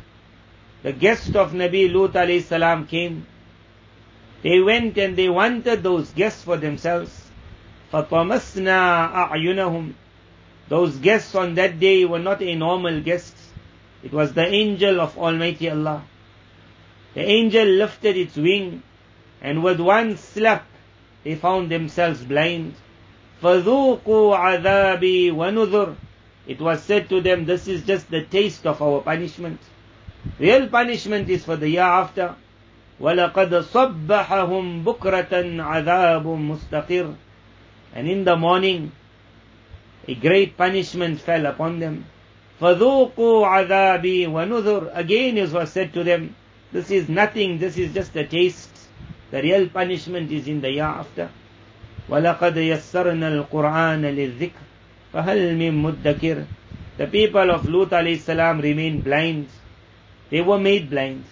The 0.82 0.92
guest 0.92 1.36
of 1.36 1.52
Nabi 1.52 1.92
Lut 1.92 2.12
alayhi 2.14 2.42
salam 2.42 2.86
came. 2.86 3.24
They 4.42 4.58
went 4.60 4.98
and 4.98 5.16
they 5.16 5.28
wanted 5.28 5.82
those 5.84 6.10
guests 6.12 6.42
for 6.42 6.56
themselves. 6.56 7.30
فَطَمَسْنَا 7.92 9.12
أَعْيُنَهُمْ 9.30 9.92
Those 10.71 10.97
guests 10.97 11.33
on 11.35 11.55
that 11.55 11.79
day 11.79 12.05
were 12.05 12.19
not 12.19 12.41
a 12.41 12.55
normal 12.55 13.01
guests. 13.01 13.51
It 14.03 14.11
was 14.11 14.33
the 14.33 14.45
angel 14.45 14.99
of 14.99 15.17
Almighty 15.17 15.69
Allah. 15.69 16.03
The 17.13 17.21
angel 17.21 17.65
lifted 17.65 18.17
its 18.17 18.35
wing 18.35 18.83
and 19.41 19.63
with 19.63 19.79
one 19.79 20.17
slap 20.17 20.65
they 21.23 21.35
found 21.35 21.69
themselves 21.71 22.23
blind. 22.23 22.73
فَذُوقُوا 23.41 24.03
عَذَابِي 24.03 25.31
وَنُذُرْ 25.31 25.95
It 26.47 26.59
was 26.59 26.81
said 26.83 27.09
to 27.09 27.21
them, 27.21 27.45
this 27.45 27.67
is 27.67 27.83
just 27.83 28.09
the 28.09 28.23
taste 28.23 28.65
of 28.65 28.81
our 28.81 29.01
punishment. 29.01 29.59
Real 30.39 30.67
punishment 30.67 31.29
is 31.29 31.45
for 31.45 31.55
the 31.55 31.69
year 31.69 31.81
after. 31.81 32.35
وَلَقَدْ 32.99 33.49
صَبَّحَهُمْ 33.63 34.83
بُكْرَةً 34.83 35.29
عَذَابٌ 35.29 36.23
مُسْتَقِرٌ 36.23 37.15
And 37.93 38.07
in 38.07 38.23
the 38.23 38.35
morning, 38.35 38.91
a 40.07 40.15
great 40.15 40.57
punishment 40.57 41.19
fell 41.19 41.45
upon 41.45 41.79
them. 41.79 42.05
فَذُوقُوا 42.61 43.45
عَذَابِي 43.45 44.27
وَنُذُرْ 44.27 44.97
Again 44.97 45.37
it 45.37 45.51
was 45.51 45.71
said 45.71 45.93
to 45.93 46.03
them, 46.03 46.35
this 46.71 46.91
is 46.91 47.07
nothing, 47.07 47.59
this 47.59 47.77
is 47.77 47.93
just 47.93 48.15
a 48.15 48.25
taste. 48.25 48.89
The 49.31 49.41
real 49.41 49.69
punishment 49.69 50.31
is 50.31 50.47
in 50.47 50.61
the 50.61 50.71
year 50.71 50.83
after. 50.83 51.29
وَلَقَدْ 52.09 52.55
يَسَّرْنَا 52.55 53.49
الْقُرْآنَ 53.49 54.01
لِلذِّكْرِ 54.01 54.51
فَهَلْ 55.13 55.57
مِن 55.57 55.81
مُدَّكِرٍ 55.81 56.45
The 56.97 57.07
people 57.07 57.51
of 57.51 57.67
Lut 57.67 57.89
alayhi 57.91 58.19
salam 58.19 58.59
remained 58.61 59.03
blind. 59.03 59.47
They 60.29 60.41
were 60.41 60.59
made 60.59 60.89
blind. 60.89 61.23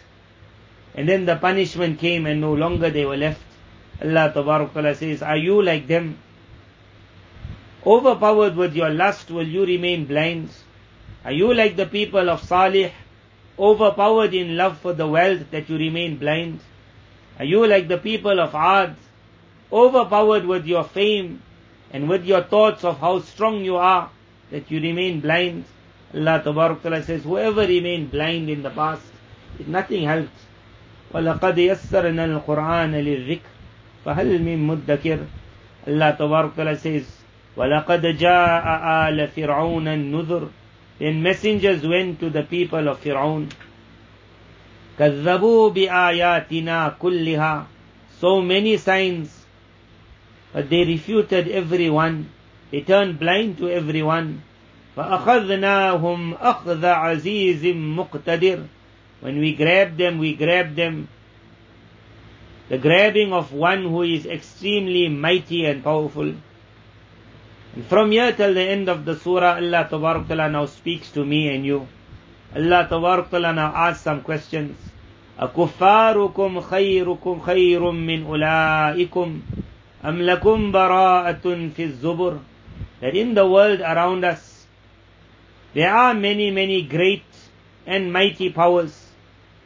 And 0.93 1.09
then 1.09 1.25
the 1.25 1.35
punishment 1.35 1.99
came 1.99 2.25
and 2.25 2.39
no 2.39 2.53
longer 2.53 2.89
they 2.89 3.05
were 3.05 3.17
left. 3.17 3.41
Allah 4.01 4.31
Ta'ala 4.33 4.95
says, 4.95 5.21
Are 5.21 5.37
you 5.37 5.61
like 5.61 5.87
them? 5.87 6.17
Overpowered 7.85 8.55
with 8.55 8.75
your 8.75 8.89
lust, 8.89 9.29
will 9.29 9.47
you 9.47 9.65
remain 9.65 10.05
blind? 10.05 10.49
Are 11.23 11.31
you 11.31 11.53
like 11.53 11.75
the 11.75 11.85
people 11.85 12.29
of 12.29 12.41
Salih, 12.43 12.91
overpowered 13.57 14.33
in 14.33 14.57
love 14.57 14.79
for 14.79 14.93
the 14.93 15.07
wealth 15.07 15.51
that 15.51 15.69
you 15.69 15.77
remain 15.77 16.17
blind? 16.17 16.59
Are 17.37 17.45
you 17.45 17.67
like 17.67 17.87
the 17.87 17.97
people 17.97 18.39
of 18.39 18.55
Ad, 18.55 18.95
overpowered 19.71 20.45
with 20.45 20.65
your 20.65 20.83
fame 20.83 21.41
and 21.91 22.09
with 22.09 22.25
your 22.25 22.43
thoughts 22.43 22.83
of 22.83 22.99
how 22.99 23.19
strong 23.19 23.63
you 23.63 23.75
are, 23.77 24.09
that 24.51 24.71
you 24.71 24.79
remain 24.79 25.19
blind? 25.19 25.65
Allah 26.13 26.41
Ta'ala 26.43 27.03
says, 27.03 27.23
whoever 27.23 27.61
remained 27.61 28.11
blind 28.11 28.49
in 28.49 28.63
the 28.63 28.69
past, 28.69 29.05
it 29.59 29.67
nothing 29.67 30.05
helped. 30.05 30.29
وَلَقَدْ 31.13 31.55
يَسَّرْنَا 31.57 32.41
الْقُرْآنَ 32.45 32.93
لِلذِّكْرِ 32.93 33.41
فَهَلْ 34.05 34.39
مِن 34.39 34.67
مُدَّكِرٍ 34.67 35.27
Allah 35.87 36.15
Ta'ala 36.17 36.77
says, 36.77 37.05
وَلَقَدْ 37.56 38.16
جَاءَ 38.16 38.64
آلَ 39.08 39.28
فِرْعَوْنَ 39.28 39.86
النُّذُرِ 39.88 40.48
Then 40.98 41.22
messengers 41.22 41.82
went 41.86 42.20
to 42.20 42.30
the 42.30 42.42
people 42.42 42.88
of 42.88 43.02
Fir'aun. 43.02 43.50
كَذَّبُوا 44.98 45.74
بِآيَاتِنَا 45.74 46.98
كُلِّهَا 46.98 47.64
So 48.18 48.40
many 48.40 48.76
signs, 48.76 49.46
but 50.52 50.70
they 50.70 50.84
refuted 50.84 51.48
every 51.48 51.90
one. 51.90 52.28
They 52.70 52.82
turned 52.82 53.18
blind 53.18 53.58
to 53.58 53.68
every 53.68 54.02
one. 54.02 54.42
فَأَخَذْنَاهُمْ 54.96 56.38
أَخْذَ 56.38 56.82
عَزِيزٍ 56.84 57.62
مُقْتَدِرٍ 57.74 58.66
When 59.20 59.38
we 59.38 59.54
grab 59.54 59.96
them, 59.96 60.18
we 60.18 60.34
grab 60.34 60.76
them. 60.76 61.08
The 62.68 62.78
grabbing 62.78 63.32
of 63.32 63.52
one 63.52 63.82
who 63.82 64.02
is 64.02 64.26
extremely 64.26 65.08
mighty 65.08 65.64
and 65.66 65.82
powerful. 65.82 66.34
And 67.75 67.85
from 67.85 68.11
here 68.11 68.31
till 68.31 68.53
the 68.53 68.61
end 68.61 68.89
of 68.89 69.05
the 69.05 69.15
surah, 69.15 69.55
Allah 69.57 69.87
Ta'ala 69.89 70.49
now 70.49 70.65
speaks 70.65 71.11
to 71.11 71.25
me 71.25 71.53
and 71.53 71.65
you. 71.65 71.87
Allah 72.55 72.87
Ta'ala 72.89 73.53
now 73.53 73.73
asks 73.75 74.03
some 74.03 74.21
questions. 74.21 74.77
أكفاركم 75.39 76.61
خيركم 76.61 77.39
خير 77.39 77.91
من 77.91 78.23
أولئكم 78.25 79.41
أم 80.05 80.21
لكم 80.21 80.71
براءة 80.71 81.69
في 81.75 81.83
الزبر 81.83 82.39
That 83.01 83.13
in 83.15 83.33
the 83.33 83.45
world 83.45 83.81
around 83.81 84.23
us, 84.23 84.65
there 85.73 85.93
are 85.93 86.13
many, 86.13 86.49
many 86.51 86.81
great 86.83 87.25
and 87.85 88.13
mighty 88.13 88.49
powers. 88.49 89.11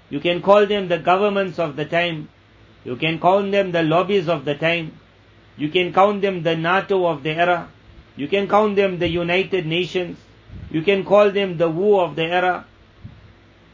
You 0.10 0.20
can 0.20 0.42
call 0.42 0.66
them 0.66 0.88
the 0.88 0.98
governments 0.98 1.60
of 1.60 1.76
the 1.76 1.86
time. 1.86 2.30
You 2.84 2.96
can 2.96 3.20
call 3.20 3.44
them 3.44 3.72
the 3.72 3.84
lobbies 3.84 4.28
of 4.28 4.46
the 4.46 4.56
time. 4.56 4.94
You 5.58 5.70
can 5.70 5.94
count 5.94 6.22
them 6.22 6.42
the 6.42 6.56
NATO 6.56 7.06
of 7.06 7.22
the 7.22 7.32
era. 7.32 7.70
You 8.17 8.29
can 8.29 8.49
count 8.49 8.77
them 8.77 8.99
the 8.99 9.09
United 9.09 9.67
Nations. 9.67 10.19
You 10.71 10.83
can 10.83 11.05
call 11.05 11.31
them 11.31 11.57
the 11.57 11.71
WHO 11.71 12.01
of 12.01 12.17
the 12.17 12.25
era. 12.25 12.65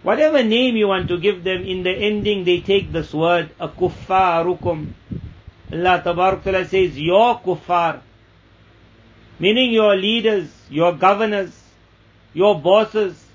Whatever 0.03 0.43
name 0.43 0.77
you 0.77 0.89
want 0.89 1.09
to 1.09 1.19
give 1.19 1.45
them, 1.45 1.63
in 1.63 1.83
the 1.83 1.91
ending 1.91 2.45
they 2.45 2.61
take 2.61 2.91
this 2.91 3.13
word, 3.13 3.51
a 3.61 3.69
kuffarukum. 3.69 4.93
Allah 5.73 6.01
Ta'ala 6.03 6.65
says, 6.65 6.99
your 6.99 7.39
kuffar. 7.41 8.01
Meaning 9.39 9.73
your 9.73 9.95
leaders, 9.97 10.51
your 10.71 10.95
governors, 10.95 11.53
your 12.33 12.59
bosses. 12.61 13.27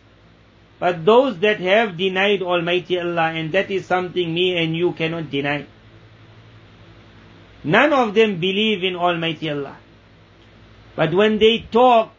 But 0.80 1.06
those 1.06 1.40
that 1.40 1.60
have 1.60 1.98
denied 1.98 2.42
Almighty 2.42 3.00
Allah, 3.00 3.32
and 3.32 3.52
that 3.52 3.72
is 3.72 3.86
something 3.86 4.34
me 4.34 4.58
and 4.58 4.76
you 4.76 4.92
cannot 4.94 5.30
deny. 5.30 5.66
None 7.64 7.94
of 7.94 8.14
them 8.14 8.40
believe 8.40 8.84
in 8.84 8.96
Almighty 8.96 9.50
Allah. 9.50 9.78
But 10.96 11.14
when 11.14 11.40
they 11.40 11.60
talk, 11.72 12.14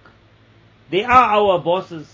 they 0.90 1.04
are 1.04 1.10
our 1.40 1.58
bosses. 1.58 2.12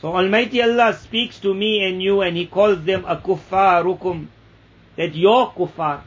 So 0.00 0.14
Almighty 0.16 0.62
Allah 0.62 0.94
speaks 0.94 1.38
to 1.40 1.54
me 1.54 1.86
and 1.86 2.02
you 2.02 2.22
and 2.22 2.36
He 2.36 2.46
calls 2.46 2.82
them 2.84 3.04
a 3.06 3.16
kuffarukum. 3.16 4.26
That 4.96 5.14
your 5.14 5.52
kuffar. 5.52 6.02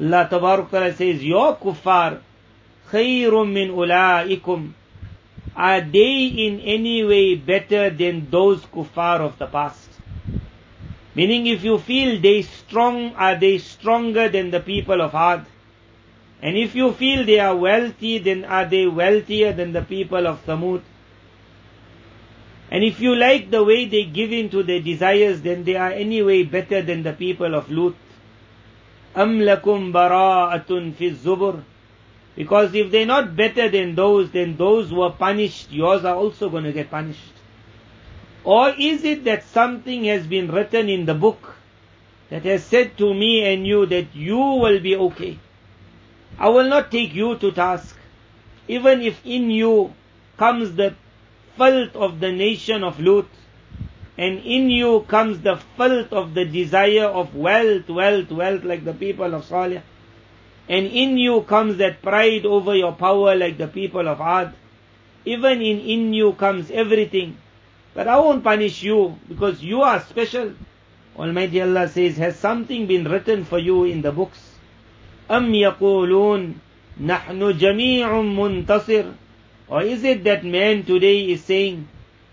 Allah 0.00 0.26
Ta'ala 0.30 0.94
says, 0.94 1.22
your 1.22 1.56
kuffar 1.56 2.20
khayrun 2.90 3.52
min 3.52 3.70
ulaikum. 3.70 4.72
Are 5.54 5.80
they 5.80 6.26
in 6.26 6.60
any 6.60 7.04
way 7.04 7.34
better 7.34 7.90
than 7.90 8.30
those 8.30 8.60
kuffar 8.62 9.20
of 9.20 9.38
the 9.38 9.46
past? 9.46 9.88
Meaning 11.14 11.46
if 11.46 11.62
you 11.62 11.78
feel 11.78 12.20
they 12.20 12.42
strong, 12.42 13.14
are 13.16 13.38
they 13.38 13.58
stronger 13.58 14.28
than 14.28 14.50
the 14.50 14.60
people 14.60 15.02
of 15.02 15.14
Ad? 15.14 15.44
And 16.41 16.55
if 16.55 16.75
you 16.75 16.93
feel 16.93 17.25
they 17.25 17.39
are 17.39 17.55
wealthy, 17.55 18.19
then 18.19 18.45
are 18.45 18.65
they 18.65 18.85
wealthier 18.87 19.53
than 19.53 19.73
the 19.73 19.81
people 19.81 20.27
of 20.27 20.45
Thamud? 20.45 20.81
And 22.69 22.83
if 22.83 22.99
you 22.99 23.15
like 23.15 23.49
the 23.49 23.63
way 23.63 23.85
they 23.85 24.03
give 24.03 24.31
in 24.31 24.49
to 24.49 24.61
their 24.61 24.81
desires, 24.81 25.41
then 25.41 25.63
they 25.63 25.75
are 25.75 25.91
anyway 25.91 26.43
better 26.43 26.81
than 26.81 27.03
the 27.03 27.13
people 27.13 27.55
of 27.55 27.71
Lut. 27.71 27.95
أَمْ 29.15 29.41
لَكُمْ 29.41 29.91
بَرَاءَةٌ 29.93 30.93
فِي 30.93 31.11
الزُّبُرِ 31.11 31.63
Because 32.35 32.75
if 32.75 32.91
they're 32.91 33.05
not 33.05 33.35
better 33.35 33.69
than 33.69 33.95
those, 33.95 34.29
then 34.31 34.57
those 34.57 34.89
who 34.89 35.01
are 35.01 35.13
punished, 35.13 35.71
yours 35.71 36.05
are 36.05 36.15
also 36.15 36.49
going 36.49 36.65
to 36.65 36.73
get 36.73 36.91
punished. 36.91 37.33
Or 38.43 38.69
is 38.77 39.03
it 39.03 39.23
that 39.23 39.43
something 39.43 40.03
has 40.05 40.27
been 40.27 40.51
written 40.51 40.87
in 40.87 41.05
the 41.05 41.15
book 41.15 41.55
that 42.29 42.43
has 42.43 42.63
said 42.63 42.97
to 42.97 43.13
me 43.13 43.43
and 43.43 43.65
you 43.65 43.85
that 43.87 44.13
you 44.13 44.37
will 44.37 44.79
be 44.79 44.95
okay? 44.95 45.39
I 46.38 46.48
will 46.48 46.68
not 46.68 46.90
take 46.90 47.14
you 47.14 47.36
to 47.36 47.52
task. 47.52 47.96
Even 48.68 49.02
if 49.02 49.24
in 49.24 49.50
you 49.50 49.94
comes 50.36 50.74
the 50.74 50.94
filth 51.56 51.94
of 51.96 52.20
the 52.20 52.32
nation 52.32 52.82
of 52.84 53.00
Lut, 53.00 53.26
and 54.18 54.38
in 54.40 54.70
you 54.70 55.00
comes 55.08 55.40
the 55.40 55.56
filth 55.76 56.12
of 56.12 56.34
the 56.34 56.44
desire 56.44 57.06
of 57.06 57.34
wealth, 57.34 57.88
wealth, 57.88 58.30
wealth 58.30 58.64
like 58.64 58.84
the 58.84 58.92
people 58.92 59.34
of 59.34 59.44
Salih. 59.44 59.82
And 60.68 60.86
in 60.86 61.18
you 61.18 61.42
comes 61.42 61.78
that 61.78 62.02
pride 62.02 62.46
over 62.46 62.74
your 62.74 62.92
power 62.92 63.34
like 63.34 63.58
the 63.58 63.68
people 63.68 64.06
of 64.08 64.20
Ad. 64.20 64.54
Even 65.24 65.60
in 65.60 65.80
in 65.80 66.12
you 66.12 66.32
comes 66.34 66.70
everything. 66.70 67.36
But 67.94 68.08
I 68.08 68.18
won't 68.18 68.44
punish 68.44 68.82
you 68.82 69.18
because 69.28 69.62
you 69.62 69.82
are 69.82 70.00
special. 70.00 70.54
Almighty 71.16 71.60
Allah 71.60 71.88
says, 71.88 72.16
has 72.16 72.38
something 72.38 72.86
been 72.86 73.04
written 73.04 73.44
for 73.44 73.58
you 73.58 73.84
in 73.84 74.02
the 74.02 74.12
books? 74.12 74.51
أم 75.31 75.55
يقولون 75.55 76.55
نحن 77.01 77.57
جميع 77.57 78.21
منتصر 78.21 79.05
Or 79.69 79.81
is 79.81 80.03
it 80.03 80.23
that 80.23 80.45
man 80.45 80.83
today 80.83 81.29
is 81.29 81.43
saying 81.43 81.87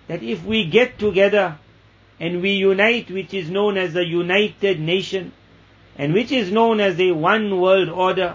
that 0.06 0.22
if 0.22 0.44
we 0.44 0.64
get 0.64 0.98
together 0.98 1.58
and 2.20 2.40
we 2.40 2.52
unite, 2.52 3.10
which 3.10 3.34
is 3.34 3.50
known 3.50 3.76
as 3.76 3.96
a 3.96 4.04
united 4.04 4.78
nation, 4.78 5.32
and 5.96 6.14
which 6.14 6.30
is 6.30 6.52
known 6.52 6.80
as 6.80 7.00
a 7.00 7.10
one 7.10 7.60
world 7.60 7.88
order, 7.88 8.34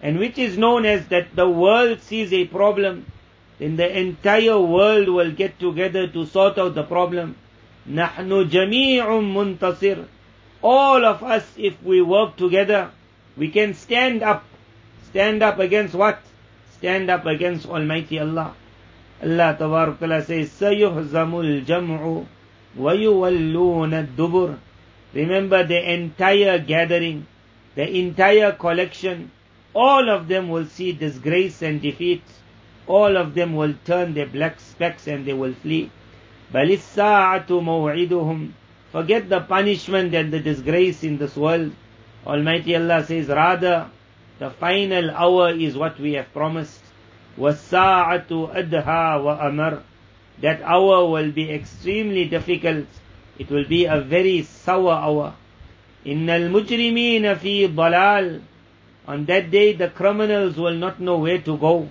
and 0.00 0.18
which 0.18 0.38
is 0.38 0.56
known 0.56 0.86
as 0.86 1.08
that 1.08 1.34
the 1.34 1.48
world 1.48 2.00
sees 2.00 2.32
a 2.32 2.44
problem, 2.46 3.06
then 3.58 3.74
the 3.76 3.98
entire 3.98 4.60
world 4.60 5.08
will 5.08 5.32
get 5.32 5.58
together 5.58 6.06
to 6.06 6.24
sort 6.24 6.58
out 6.58 6.74
the 6.74 6.84
problem. 6.84 7.34
نحن 7.90 8.48
جميع 8.50 9.20
منتصر. 9.20 10.04
All 10.62 11.04
of 11.04 11.22
us, 11.22 11.44
if 11.56 11.82
we 11.82 12.02
work 12.02 12.36
together, 12.36 12.90
we 13.36 13.48
can 13.48 13.74
stand 13.74 14.22
up 14.22 14.44
Stand 15.08 15.42
up 15.42 15.58
against 15.58 15.94
what? 15.94 16.20
Stand 16.76 17.08
up 17.08 17.24
against 17.24 17.66
Almighty 17.66 18.18
Allah. 18.18 18.54
Allah 19.22 19.56
Ta'ala 19.58 20.22
says, 20.22 20.50
سَيُهْزَمُ 20.50 21.64
الْجَمْعُ 21.64 22.26
وَيُوَلُّونَ 22.78 24.06
الدُّبُرِ 24.06 24.58
Remember 25.14 25.64
the 25.64 25.92
entire 25.94 26.58
gathering, 26.58 27.26
the 27.74 27.88
entire 27.88 28.52
collection, 28.52 29.30
all 29.72 30.10
of 30.10 30.28
them 30.28 30.50
will 30.50 30.66
see 30.66 30.92
disgrace 30.92 31.62
and 31.62 31.80
defeat. 31.80 32.22
All 32.86 33.16
of 33.16 33.34
them 33.34 33.56
will 33.56 33.74
turn 33.86 34.12
their 34.12 34.26
black 34.26 34.60
specks 34.60 35.06
and 35.06 35.24
they 35.24 35.32
will 35.32 35.54
flee. 35.54 35.90
بَلِ 36.52 36.70
السَّاعَةُ 36.70 37.46
مَوْعِدُهُمْ 37.48 38.50
Forget 38.92 39.30
the 39.30 39.40
punishment 39.40 40.14
and 40.14 40.30
the 40.30 40.40
disgrace 40.40 41.02
in 41.02 41.16
this 41.16 41.34
world. 41.34 41.72
Almighty 42.26 42.76
Allah 42.76 43.04
says, 43.04 43.28
rather, 43.28 43.90
the 44.38 44.50
final 44.50 45.10
hour 45.10 45.50
is 45.50 45.76
what 45.76 45.98
we 45.98 46.12
have 46.12 46.32
promised. 46.32 46.80
وَالسَّاعَةُ 47.38 48.28
أَدْهَا 48.28 48.84
وَأَمَرُ 49.22 49.82
That 50.40 50.62
hour 50.62 51.10
will 51.10 51.32
be 51.32 51.50
extremely 51.50 52.28
difficult. 52.28 52.86
It 53.38 53.50
will 53.50 53.66
be 53.66 53.86
a 53.86 54.00
very 54.00 54.42
sour 54.42 54.92
hour. 54.92 55.34
إِنَّ 56.04 56.26
الْمُجْرِمِينَ 56.26 57.36
فِي 57.36 57.74
ضَلَالٍ 57.74 58.40
On 59.06 59.24
that 59.24 59.50
day 59.50 59.72
the 59.72 59.88
criminals 59.88 60.56
will 60.56 60.74
not 60.74 61.00
know 61.00 61.18
where 61.18 61.38
to 61.38 61.56
go. 61.56 61.88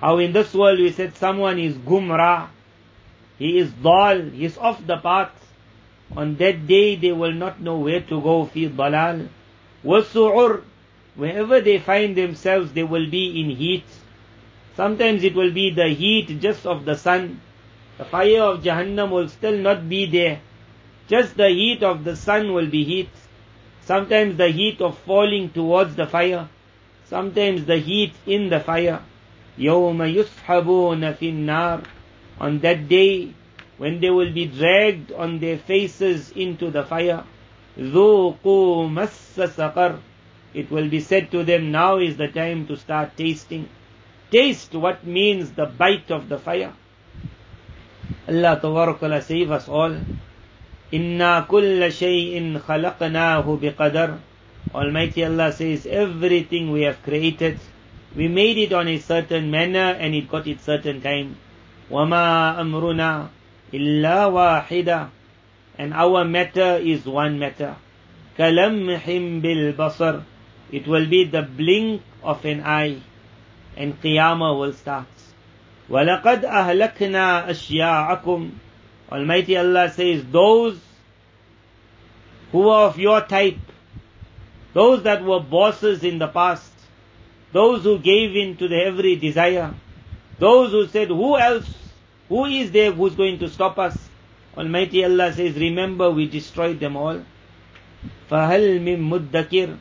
How 0.00 0.18
in 0.18 0.32
this 0.32 0.54
world 0.54 0.78
we 0.78 0.90
said 0.92 1.14
someone 1.16 1.58
is 1.58 1.74
gumrah, 1.76 2.48
he 3.38 3.58
is 3.58 3.70
dal, 3.70 4.20
he 4.20 4.44
is 4.46 4.56
off 4.58 4.84
the 4.86 4.96
path. 4.96 5.30
On 6.16 6.36
that 6.36 6.66
day 6.66 6.96
they 6.96 7.12
will 7.12 7.32
not 7.32 7.60
know 7.60 7.78
where 7.78 8.00
to 8.00 8.20
go, 8.20 8.44
fi 8.44 8.66
dalal. 8.66 9.28
Wasu'ur, 9.84 10.62
wherever 11.14 11.60
they 11.60 11.78
find 11.78 12.16
themselves 12.16 12.72
they 12.72 12.82
will 12.82 13.08
be 13.08 13.40
in 13.40 13.50
heat. 13.50 13.84
Sometimes 14.74 15.24
it 15.24 15.34
will 15.34 15.52
be 15.52 15.70
the 15.70 15.88
heat 15.88 16.40
just 16.40 16.66
of 16.66 16.84
the 16.84 16.96
sun. 16.96 17.40
The 17.98 18.04
fire 18.04 18.42
of 18.42 18.62
Jahannam 18.62 19.10
will 19.10 19.28
still 19.28 19.56
not 19.58 19.88
be 19.88 20.06
there. 20.06 20.40
Just 21.08 21.36
the 21.36 21.48
heat 21.48 21.82
of 21.82 22.04
the 22.04 22.16
sun 22.16 22.52
will 22.52 22.66
be 22.66 22.84
heat. 22.84 23.10
Sometimes 23.82 24.36
the 24.36 24.48
heat 24.48 24.80
of 24.80 24.96
falling 24.98 25.50
towards 25.50 25.96
the 25.96 26.06
fire. 26.06 26.48
Sometimes 27.04 27.64
the 27.66 27.76
heat 27.76 28.14
in 28.26 28.48
the 28.48 28.60
fire. 28.60 29.02
يوم 29.58 30.02
يسحبون 30.02 31.12
في 31.12 31.28
النار 31.28 31.82
On 32.40 32.58
that 32.60 32.88
day, 32.88 33.28
when 33.80 34.00
they 34.00 34.10
will 34.10 34.30
be 34.30 34.44
dragged 34.44 35.10
on 35.12 35.38
their 35.38 35.56
faces 35.56 36.32
into 36.32 36.70
the 36.70 36.82
fire, 36.84 37.24
ذوقوا 37.78 38.88
مس 38.88 39.40
سقر 39.40 39.98
It 40.52 40.70
will 40.70 40.88
be 40.90 41.00
said 41.00 41.30
to 41.30 41.44
them, 41.44 41.70
now 41.70 41.96
is 41.98 42.16
the 42.16 42.28
time 42.28 42.66
to 42.66 42.76
start 42.76 43.16
tasting. 43.16 43.68
Taste 44.30 44.74
what 44.74 45.06
means 45.06 45.52
the 45.52 45.64
bite 45.64 46.10
of 46.10 46.28
the 46.28 46.38
fire. 46.38 46.74
Allah 48.28 48.58
Ta'ala 48.60 49.22
save 49.22 49.50
us 49.50 49.68
all. 49.68 49.96
Inna 50.92 51.46
kulla 51.48 51.88
shay'in 51.88 52.60
khalaqnahu 52.60 53.60
biqadar. 53.60 54.18
Almighty 54.74 55.24
Allah 55.24 55.52
says, 55.52 55.86
everything 55.86 56.70
we 56.70 56.82
have 56.82 57.02
created, 57.02 57.58
we 58.14 58.28
made 58.28 58.58
it 58.58 58.72
on 58.72 58.88
a 58.88 58.98
certain 58.98 59.50
manner 59.50 59.96
and 59.98 60.14
it 60.14 60.28
got 60.28 60.46
its 60.46 60.64
certain 60.64 61.00
time. 61.00 61.36
وَمَا 61.90 62.58
أَمْرُنَا 62.58 63.33
إِلَّا 63.72 64.30
وَاحِدًا 64.32 65.08
And 65.78 65.94
our 65.94 66.24
matter 66.24 66.76
is 66.76 67.06
one 67.06 67.38
matter. 67.38 67.76
كَلَمْحٍ 68.38 69.04
بِالْبَصَرِ 69.42 70.24
It 70.72 70.86
will 70.86 71.08
be 71.08 71.24
the 71.24 71.42
blink 71.42 72.02
of 72.22 72.44
an 72.44 72.62
eye. 72.62 73.00
And 73.76 74.00
Qiyamah 74.02 74.58
will 74.58 74.72
start. 74.72 75.06
وَلَقَدْ 75.88 76.42
أَهْلَكْنَا 76.44 77.48
أَشْيَاعَكُمْ 77.48 78.50
Almighty 79.10 79.56
Allah 79.56 79.90
says, 79.90 80.24
those 80.30 80.78
who 82.52 82.68
are 82.68 82.86
of 82.86 82.98
your 82.98 83.20
type, 83.22 83.58
those 84.72 85.02
that 85.02 85.24
were 85.24 85.40
bosses 85.40 86.04
in 86.04 86.18
the 86.18 86.28
past, 86.28 86.72
those 87.52 87.82
who 87.82 87.98
gave 87.98 88.36
in 88.36 88.56
to 88.56 88.68
the 88.68 88.76
every 88.76 89.16
desire, 89.16 89.74
those 90.38 90.70
who 90.70 90.86
said, 90.86 91.08
who 91.08 91.36
else, 91.36 91.68
who 92.28 92.44
is 92.44 92.70
there 92.70 92.92
who's 92.92 93.14
going 93.14 93.38
to 93.40 93.48
stop 93.48 93.78
us? 93.78 94.08
Almighty 94.56 95.04
Allah 95.04 95.32
says, 95.32 95.56
remember 95.56 96.10
we 96.10 96.28
destroyed 96.28 96.80
them 96.80 96.96
all. 96.96 97.22
فَهَلْ 98.30 98.80
مِن 98.80 99.08
مُدَّكِرٍ 99.08 99.76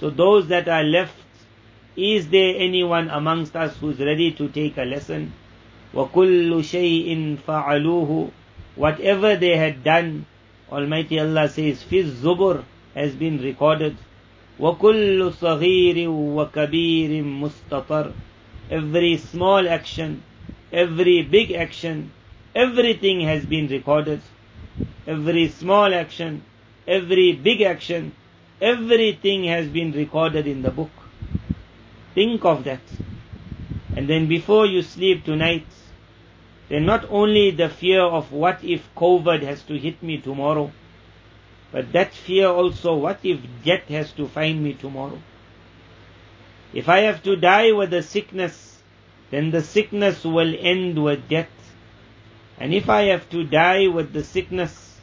So 0.00 0.10
those 0.10 0.48
that 0.48 0.68
are 0.68 0.82
left, 0.82 1.14
is 1.96 2.28
there 2.28 2.54
anyone 2.56 3.08
amongst 3.08 3.54
us 3.56 3.76
who's 3.78 3.98
ready 3.98 4.32
to 4.32 4.48
take 4.48 4.76
a 4.76 4.82
lesson? 4.82 5.32
وَكُلُّ 5.94 6.50
شَيْءٍ 6.60 7.38
فَعَلُوهُ 7.46 8.30
Whatever 8.74 9.36
they 9.36 9.56
had 9.56 9.82
done, 9.82 10.26
Almighty 10.70 11.20
Allah 11.20 11.48
says, 11.48 11.82
فِي 11.84 12.04
الزُّبُرْ 12.04 12.64
has 12.94 13.14
been 13.14 13.38
recorded. 13.38 13.96
وَكُلُّ 14.58 15.32
صَغِيرٍ 15.32 16.08
وَكَبِيرٍ 16.08 17.24
مُسْتَطَرٍ 17.24 18.12
Every 18.70 19.16
small 19.16 19.68
action, 19.68 20.22
every 20.71 21.23
big 21.23 21.51
action, 21.51 22.11
everything 22.55 23.21
has 23.21 23.45
been 23.45 23.67
recorded. 23.67 24.21
Every 25.07 25.49
small 25.49 25.93
action, 25.93 26.43
every 26.87 27.33
big 27.33 27.61
action, 27.61 28.13
everything 28.61 29.45
has 29.45 29.67
been 29.67 29.91
recorded 29.91 30.47
in 30.47 30.61
the 30.61 30.71
book. 30.71 30.91
Think 32.13 32.45
of 32.45 32.63
that. 32.65 32.81
And 33.95 34.07
then 34.07 34.27
before 34.27 34.65
you 34.65 34.81
sleep 34.81 35.25
tonight, 35.25 35.65
then 36.69 36.85
not 36.85 37.05
only 37.09 37.51
the 37.51 37.67
fear 37.67 38.01
of 38.01 38.31
what 38.31 38.63
if 38.63 38.93
COVID 38.95 39.41
has 39.43 39.63
to 39.63 39.77
hit 39.77 40.01
me 40.01 40.19
tomorrow, 40.19 40.71
but 41.71 41.91
that 41.93 42.13
fear 42.13 42.47
also, 42.47 42.95
what 42.95 43.19
if 43.23 43.39
death 43.63 43.87
has 43.87 44.11
to 44.13 44.27
find 44.27 44.63
me 44.63 44.73
tomorrow? 44.73 45.19
If 46.73 46.87
I 46.87 46.99
have 46.99 47.23
to 47.23 47.35
die 47.35 47.71
with 47.71 47.93
a 47.93 48.03
sickness, 48.03 48.70
then 49.31 49.49
the 49.51 49.61
sickness 49.63 50.23
will 50.23 50.53
end 50.59 51.01
with 51.01 51.27
death. 51.29 51.49
And 52.59 52.73
if 52.73 52.89
I 52.89 53.03
have 53.03 53.29
to 53.31 53.43
die 53.43 53.87
with 53.87 54.13
the 54.13 54.23
sickness 54.23 54.99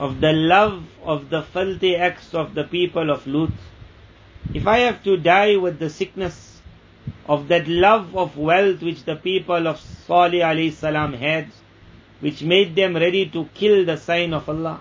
of 0.00 0.20
the 0.20 0.32
love 0.32 0.84
of 1.02 1.28
the 1.28 1.42
filthy 1.42 1.96
acts 1.96 2.34
of 2.34 2.54
the 2.54 2.64
people 2.64 3.10
of 3.10 3.26
Lut, 3.26 3.50
if 4.54 4.66
I 4.66 4.78
have 4.78 5.02
to 5.04 5.16
die 5.16 5.56
with 5.56 5.78
the 5.78 5.90
sickness 5.90 6.62
of 7.26 7.48
that 7.48 7.68
love 7.68 8.16
of 8.16 8.38
wealth 8.38 8.80
which 8.80 9.04
the 9.04 9.16
people 9.16 9.68
of 9.68 9.78
Salih 9.78 10.40
alayhi 10.40 10.72
salam 10.72 11.12
had, 11.12 11.48
which 12.20 12.42
made 12.42 12.74
them 12.74 12.96
ready 12.96 13.28
to 13.28 13.44
kill 13.54 13.84
the 13.84 13.96
sign 13.96 14.32
of 14.32 14.48
Allah, 14.48 14.80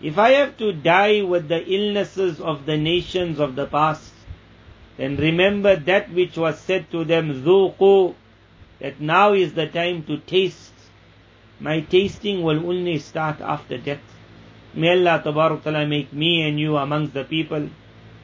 if 0.00 0.18
I 0.18 0.30
have 0.32 0.56
to 0.58 0.72
die 0.72 1.22
with 1.22 1.48
the 1.48 1.64
illnesses 1.66 2.40
of 2.40 2.66
the 2.66 2.76
nations 2.76 3.40
of 3.40 3.56
the 3.56 3.66
past, 3.66 4.13
then 4.97 5.15
remember 5.15 5.75
that 5.77 6.11
which 6.11 6.37
was 6.37 6.59
said 6.59 6.91
to 6.91 7.05
them, 7.05 7.43
ذُوقُوا 7.43 8.13
that 8.79 8.99
now 8.99 9.33
is 9.33 9.53
the 9.53 9.67
time 9.67 10.03
to 10.03 10.17
taste. 10.17 10.73
My 11.59 11.81
tasting 11.81 12.43
will 12.43 12.65
only 12.67 12.99
start 12.99 13.41
after 13.41 13.77
death. 13.77 14.01
May 14.73 14.91
Allah 14.91 15.21
Ta'ala 15.23 15.87
make 15.87 16.13
me 16.13 16.47
and 16.47 16.59
you 16.59 16.77
amongst 16.77 17.13
the 17.13 17.23
people 17.23 17.69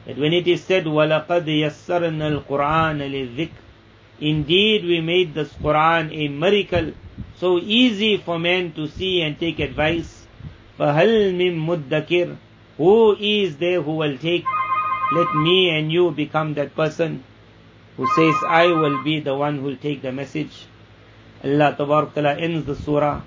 that 0.06 0.18
when 0.18 0.32
it 0.32 0.46
is 0.46 0.62
said, 0.62 0.84
وَلَقَدْ 0.84 1.44
يَسَّرْنَا 1.44 2.44
الْقُرْآنَ 2.44 3.00
لِلذِّكْرِ 3.00 3.50
Indeed, 4.20 4.84
we 4.84 5.00
made 5.00 5.34
this 5.34 5.52
Quran 5.62 6.14
a 6.14 6.28
miracle, 6.28 6.92
so 7.36 7.58
easy 7.58 8.16
for 8.16 8.38
men 8.38 8.72
to 8.72 8.86
see 8.86 9.20
and 9.22 9.38
take 9.38 9.58
advice. 9.58 10.26
فَهَلْ 10.78 11.34
مِن 11.34 11.56
مُدَّكِرٍ 11.66 12.36
Who 12.78 13.16
is 13.18 13.56
there 13.56 13.82
who 13.82 13.96
will 13.96 14.16
take? 14.16 14.44
let 15.11 15.35
me 15.35 15.69
and 15.69 15.91
you 15.91 16.11
become 16.11 16.53
that 16.53 16.73
person 16.73 17.25
who 17.97 18.07
says, 18.15 18.35
I 18.47 18.67
will 18.67 19.03
be 19.03 19.19
the 19.19 19.35
one 19.35 19.57
who 19.57 19.63
will 19.63 19.75
take 19.75 20.01
the 20.01 20.11
message. 20.13 20.67
Allah 21.43 21.75
Ta'ala 21.75 22.35
ends 22.39 22.65
the 22.65 22.75
surah, 22.75 23.21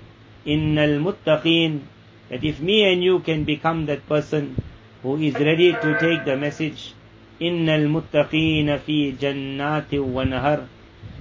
Innal 0.47 0.97
Muttaqeen, 0.97 1.81
that 2.29 2.43
if 2.43 2.59
me 2.59 2.91
and 2.91 3.03
you 3.03 3.19
can 3.19 3.43
become 3.43 3.85
that 3.85 4.07
person 4.09 4.55
who 5.03 5.17
is 5.17 5.35
ready 5.35 5.73
to 5.73 5.99
take 5.99 6.25
the 6.25 6.35
message, 6.35 6.95
Innal 7.39 7.85
Muttaqeen 7.85 8.79
fi 8.79 9.13
jannati 9.13 10.01
wa 10.01 10.23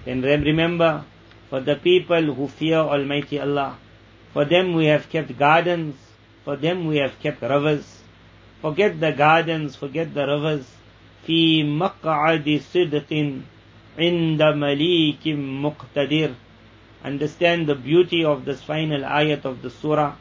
And 0.07 0.25
Then 0.25 0.43
remember, 0.45 1.05
for 1.51 1.61
the 1.61 1.77
people 1.77 2.33
who 2.33 2.49
fear 2.49 2.79
Almighty 2.79 3.39
Allah, 3.39 3.77
for 4.33 4.47
them 4.47 4.73
we 4.75 4.87
have 4.87 5.11
kept 5.11 5.37
gardens, 5.39 5.97
for 6.45 6.57
them 6.57 6.87
we 6.87 6.97
have 6.97 7.21
kept 7.21 7.43
rivers, 7.43 8.04
Forget 8.62 9.00
the 9.00 9.12
gardens, 9.12 9.76
forget 9.76 10.14
the 10.14 10.26
rivers. 10.28 10.76
في 11.28 11.64
مقعد 11.64 12.62
صدق 12.74 13.42
عند 14.00 14.44
مليك 14.44 15.28
مقتدر 15.28 16.32
Understand 17.04 17.68
the 17.68 17.76
beauty 17.76 18.26
of 18.26 18.46
this 18.46 18.62
final 18.64 19.04
ayat 19.04 19.46
of 19.46 19.62
the 19.62 19.70
surah. 19.70 20.16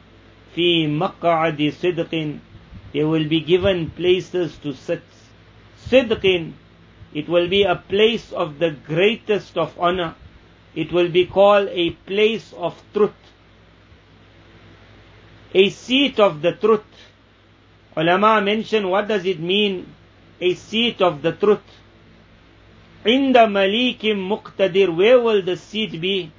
في 0.55 0.87
مقعد 0.87 1.73
صدق 1.81 2.39
They 2.93 3.03
will 3.03 3.27
be 3.27 3.41
given 3.41 3.89
places 3.91 4.57
to 4.59 4.73
sit. 4.73 5.03
Sidqin 5.77 6.53
It 7.13 7.27
will 7.27 7.47
be 7.47 7.63
a 7.63 7.75
place 7.75 8.31
of 8.31 8.59
the 8.59 8.71
greatest 8.71 9.57
of 9.57 9.77
honor. 9.79 10.15
It 10.75 10.91
will 10.91 11.09
be 11.09 11.25
called 11.25 11.67
a 11.71 11.91
place 12.05 12.53
of 12.53 12.81
truth. 12.93 13.11
A 15.53 15.69
seat 15.69 16.19
of 16.19 16.41
the 16.41 16.51
truth. 16.53 16.85
Ulama 17.96 18.40
mention 18.40 18.88
what 18.88 19.08
does 19.08 19.24
it 19.24 19.38
mean, 19.38 19.86
a 20.40 20.54
seat 20.54 21.00
of 21.00 21.22
the 21.22 21.32
truth. 21.32 21.62
In 23.04 23.32
the 23.32 23.40
malikim 23.40 24.18
muqtadir, 24.28 24.94
where 24.96 25.20
will 25.20 25.42
the 25.42 25.56
seat 25.56 26.00
be? 26.00 26.32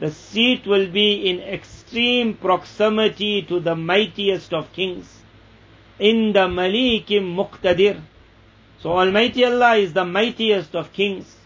The 0.00 0.10
seat 0.10 0.66
will 0.66 0.88
be 0.88 1.28
in 1.28 1.40
extreme 1.40 2.34
proximity 2.34 3.42
to 3.42 3.60
the 3.60 3.76
mightiest 3.76 4.52
of 4.52 4.72
kings. 4.72 5.22
In 5.98 6.32
the 6.32 6.48
malikim 6.48 7.34
muqtadir. 7.34 8.00
So 8.82 8.92
Almighty 8.92 9.44
Allah 9.44 9.76
is 9.76 9.92
the 9.92 10.04
mightiest 10.04 10.74
of 10.74 10.92
kings. 10.92 11.36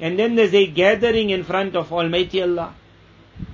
And 0.00 0.18
then 0.18 0.34
there's 0.34 0.54
a 0.54 0.66
gathering 0.66 1.30
in 1.30 1.44
front 1.44 1.76
of 1.76 1.92
Almighty 1.92 2.42
Allah. 2.42 2.74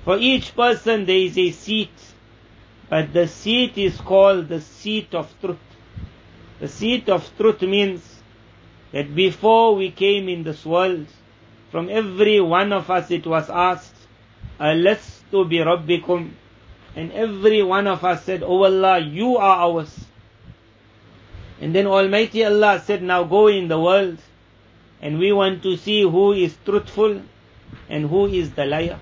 For 0.04 0.16
each 0.18 0.54
person 0.54 1.06
there 1.06 1.16
is 1.16 1.36
a 1.36 1.50
seat. 1.50 1.90
But 2.88 3.12
the 3.12 3.26
seat 3.26 3.76
is 3.76 4.00
called 4.00 4.48
the 4.48 4.60
seat 4.60 5.14
of 5.14 5.32
truth. 5.40 5.58
The 6.60 6.68
seat 6.68 7.08
of 7.08 7.30
truth 7.36 7.62
means 7.62 8.22
that 8.92 9.14
before 9.14 9.74
we 9.74 9.90
came 9.90 10.28
in 10.28 10.44
this 10.44 10.64
world, 10.64 11.06
from 11.70 11.88
every 11.90 12.40
one 12.40 12.72
of 12.72 12.90
us 12.90 13.10
it 13.10 13.26
was 13.26 13.50
asked, 13.50 13.94
Alastu 14.60 15.48
bi 15.50 15.56
Rabbikum? 15.56 16.30
And 16.94 17.12
every 17.12 17.62
one 17.62 17.86
of 17.86 18.04
us 18.04 18.24
said, 18.24 18.42
Oh 18.42 18.64
Allah, 18.64 18.98
you 18.98 19.36
are 19.36 19.56
ours. 19.68 20.06
And 21.60 21.74
then 21.74 21.86
Almighty 21.86 22.44
Allah 22.44 22.82
said, 22.84 23.02
now 23.02 23.24
go 23.24 23.48
in 23.48 23.68
the 23.68 23.78
world 23.80 24.18
and 25.00 25.18
we 25.18 25.32
want 25.32 25.62
to 25.62 25.76
see 25.76 26.02
who 26.02 26.32
is 26.32 26.56
truthful 26.64 27.22
and 27.88 28.08
who 28.08 28.26
is 28.26 28.52
the 28.52 28.66
liar. 28.66 28.98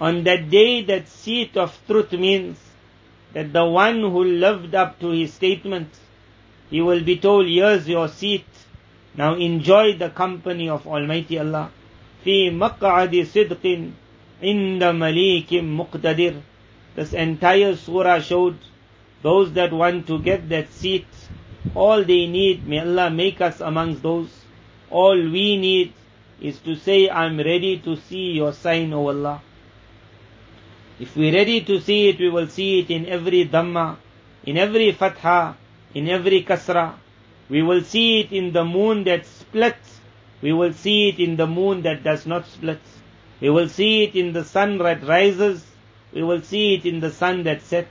On 0.00 0.24
that 0.24 0.48
day, 0.48 0.82
that 0.82 1.08
seat 1.08 1.56
of 1.56 1.78
truth 1.86 2.12
means 2.12 2.58
that 3.34 3.52
the 3.52 3.64
one 3.64 4.00
who 4.00 4.24
lived 4.24 4.74
up 4.74 4.98
to 5.00 5.10
his 5.10 5.34
statement, 5.34 5.88
he 6.70 6.80
will 6.80 7.02
be 7.02 7.18
told, 7.18 7.46
here's 7.46 7.88
your 7.88 8.08
seat. 8.08 8.46
Now 9.14 9.34
enjoy 9.34 9.98
the 9.98 10.08
company 10.08 10.68
of 10.68 10.86
Almighty 10.86 11.38
Allah. 11.38 11.70
في 12.24 12.50
مقعد 12.50 13.26
صدق 13.26 13.90
عند 14.42 14.84
مليك 14.84 15.52
مقتدر. 15.52 16.40
This 16.96 17.12
entire 17.12 17.76
surah 17.76 18.20
showed 18.20 18.56
those 19.22 19.52
that 19.52 19.72
want 19.72 20.06
to 20.06 20.18
get 20.18 20.48
that 20.48 20.72
seat, 20.72 21.06
all 21.74 22.04
they 22.04 22.26
need, 22.26 22.66
may 22.66 22.80
Allah 22.80 23.10
make 23.10 23.40
us 23.40 23.60
amongst 23.60 24.02
those. 24.02 24.28
All 24.90 25.16
we 25.16 25.56
need 25.58 25.92
is 26.40 26.58
to 26.60 26.74
say, 26.74 27.10
I'm 27.10 27.38
ready 27.38 27.78
to 27.78 27.96
see 27.96 28.32
your 28.32 28.52
sign, 28.52 28.92
O 28.92 29.08
Allah. 29.08 29.42
If 30.97 31.17
we're 31.17 31.33
ready 31.33 31.59
to 31.59 31.81
see 31.81 32.07
it, 32.07 32.19
we 32.19 32.29
will 32.29 32.47
see 32.47 32.79
it 32.79 32.89
in 32.89 33.05
every 33.05 33.45
Dhamma, 33.45 33.97
in 34.45 34.57
every 34.57 34.93
Fatha, 34.93 35.57
in 35.93 36.07
every 36.07 36.41
Kasra. 36.43 36.93
We 37.49 37.63
will 37.63 37.83
see 37.83 38.21
it 38.21 38.31
in 38.31 38.53
the 38.53 38.63
moon 38.63 39.03
that 39.03 39.25
splits. 39.25 39.99
We 40.41 40.53
will 40.53 40.71
see 40.71 41.09
it 41.09 41.19
in 41.19 41.35
the 41.35 41.47
moon 41.47 41.81
that 41.81 42.03
does 42.03 42.25
not 42.25 42.47
split. 42.47 42.79
We 43.41 43.49
will 43.49 43.67
see 43.67 44.03
it 44.03 44.15
in 44.15 44.31
the 44.31 44.45
sun 44.45 44.77
that 44.77 45.03
rises. 45.05 45.65
We 46.13 46.23
will 46.23 46.41
see 46.41 46.75
it 46.75 46.85
in 46.85 47.01
the 47.01 47.11
sun 47.11 47.43
that 47.43 47.61
sets. 47.61 47.89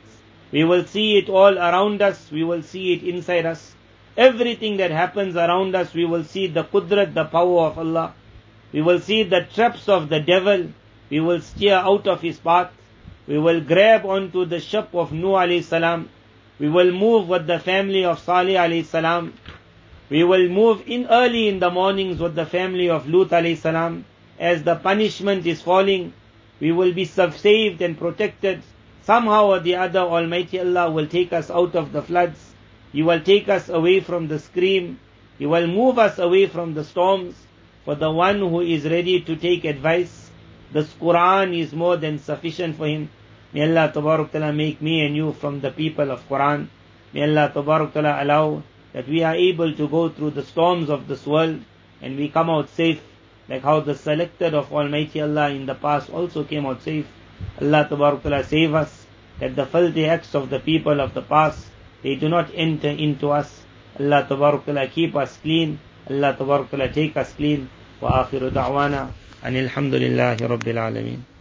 We 0.50 0.64
will 0.64 0.86
see 0.86 1.18
it 1.18 1.28
all 1.28 1.58
around 1.58 2.00
us. 2.00 2.30
We 2.32 2.42
will 2.42 2.62
see 2.62 2.94
it 2.94 3.02
inside 3.02 3.44
us. 3.44 3.74
Everything 4.16 4.78
that 4.78 4.90
happens 4.90 5.36
around 5.36 5.74
us, 5.74 5.92
we 5.92 6.06
will 6.06 6.24
see 6.24 6.46
the 6.46 6.64
qudrat, 6.64 7.12
the 7.12 7.24
power 7.26 7.66
of 7.66 7.78
Allah. 7.78 8.14
We 8.72 8.80
will 8.80 9.00
see 9.00 9.24
the 9.24 9.46
traps 9.54 9.90
of 9.90 10.08
the 10.08 10.20
devil. 10.20 10.68
We 11.10 11.20
will 11.20 11.42
steer 11.42 11.74
out 11.74 12.06
of 12.06 12.22
his 12.22 12.38
path. 12.38 12.72
We 13.26 13.38
will 13.38 13.60
grab 13.60 14.04
onto 14.04 14.44
the 14.44 14.60
ship 14.60 14.88
of 14.92 15.12
Nuh 15.12 15.32
alayhi 15.32 15.62
salam. 15.62 16.10
We 16.58 16.68
will 16.68 16.92
move 16.92 17.28
with 17.28 17.46
the 17.46 17.58
family 17.58 18.04
of 18.04 18.18
Salih 18.18 18.54
alayhi 18.54 18.84
salam. 18.84 19.32
We 20.10 20.24
will 20.24 20.48
move 20.48 20.82
in 20.86 21.06
early 21.06 21.48
in 21.48 21.58
the 21.58 21.70
mornings 21.70 22.20
with 22.20 22.34
the 22.34 22.44
family 22.44 22.90
of 22.90 23.08
Lut 23.08 23.30
alayhi 23.30 23.56
salam. 23.56 24.04
As 24.38 24.62
the 24.62 24.76
punishment 24.76 25.46
is 25.46 25.62
falling, 25.62 26.12
we 26.60 26.70
will 26.72 26.92
be 26.92 27.04
saved 27.06 27.80
and 27.80 27.96
protected. 27.96 28.62
Somehow 29.02 29.46
or 29.46 29.60
the 29.60 29.76
other, 29.76 30.00
Almighty 30.00 30.60
Allah 30.60 30.90
will 30.90 31.06
take 31.06 31.32
us 31.32 31.50
out 31.50 31.74
of 31.74 31.92
the 31.92 32.02
floods. 32.02 32.54
He 32.92 33.02
will 33.02 33.20
take 33.20 33.48
us 33.48 33.68
away 33.68 34.00
from 34.00 34.28
the 34.28 34.38
scream. 34.38 34.98
He 35.38 35.46
will 35.46 35.66
move 35.66 35.98
us 35.98 36.18
away 36.18 36.46
from 36.46 36.74
the 36.74 36.84
storms. 36.84 37.34
For 37.84 37.94
the 37.94 38.10
one 38.10 38.38
who 38.38 38.60
is 38.60 38.84
ready 38.84 39.20
to 39.20 39.36
take 39.36 39.64
advice, 39.64 40.23
this 40.73 40.93
Quran 40.93 41.57
is 41.57 41.73
more 41.73 41.97
than 41.97 42.19
sufficient 42.19 42.75
for 42.75 42.87
him. 42.87 43.09
May 43.53 43.63
Allah 43.63 43.91
Tabarak 43.93 44.31
Ta'ala 44.31 44.53
make 44.53 44.81
me 44.81 45.05
and 45.05 45.15
you 45.15 45.33
from 45.33 45.61
the 45.61 45.71
people 45.71 46.11
of 46.11 46.27
Quran. 46.29 46.67
May 47.13 47.23
Allah 47.23 47.51
Tabarak 47.53 47.93
Ta'ala 47.93 48.23
allow 48.23 48.61
that 48.93 49.07
we 49.07 49.23
are 49.23 49.35
able 49.35 49.73
to 49.73 49.87
go 49.87 50.09
through 50.09 50.31
the 50.31 50.43
storms 50.43 50.89
of 50.89 51.07
this 51.07 51.25
world 51.25 51.59
and 52.01 52.17
we 52.17 52.29
come 52.29 52.49
out 52.49 52.69
safe 52.69 53.01
like 53.47 53.63
how 53.63 53.79
the 53.79 53.95
selected 53.95 54.53
of 54.53 54.71
Almighty 54.71 55.21
Allah 55.21 55.49
in 55.49 55.65
the 55.65 55.73
past 55.75 56.09
also 56.11 56.43
came 56.43 56.65
out 56.67 56.83
safe. 56.83 57.07
Allah 57.59 57.87
Tabarak 57.89 58.21
Ta'ala 58.21 58.43
save 58.43 58.75
us 58.75 59.05
that 59.39 59.55
the 59.55 59.65
filthy 59.65 60.05
acts 60.05 60.35
of 60.35 60.49
the 60.49 60.59
people 60.59 61.01
of 61.01 61.13
the 61.13 61.21
past 61.23 61.65
they 62.03 62.15
do 62.15 62.29
not 62.29 62.49
enter 62.53 62.89
into 62.89 63.31
us. 63.31 63.63
Allah 63.99 64.25
Tabarak 64.29 64.65
Ta'ala 64.65 64.87
keep 64.87 65.15
us 65.15 65.37
clean. 65.37 65.79
Allah 66.09 66.35
Tabarak 66.37 66.69
Ta'ala 66.69 66.89
take 66.89 67.17
us 67.17 67.33
clean. 67.33 67.69
وآخر 68.01 68.49
دعوانا 68.49 69.09
أن 69.44 69.56
الحمد 69.56 69.94
لله 69.94 70.36
رب 70.40 70.68
العالمين. 70.68 71.33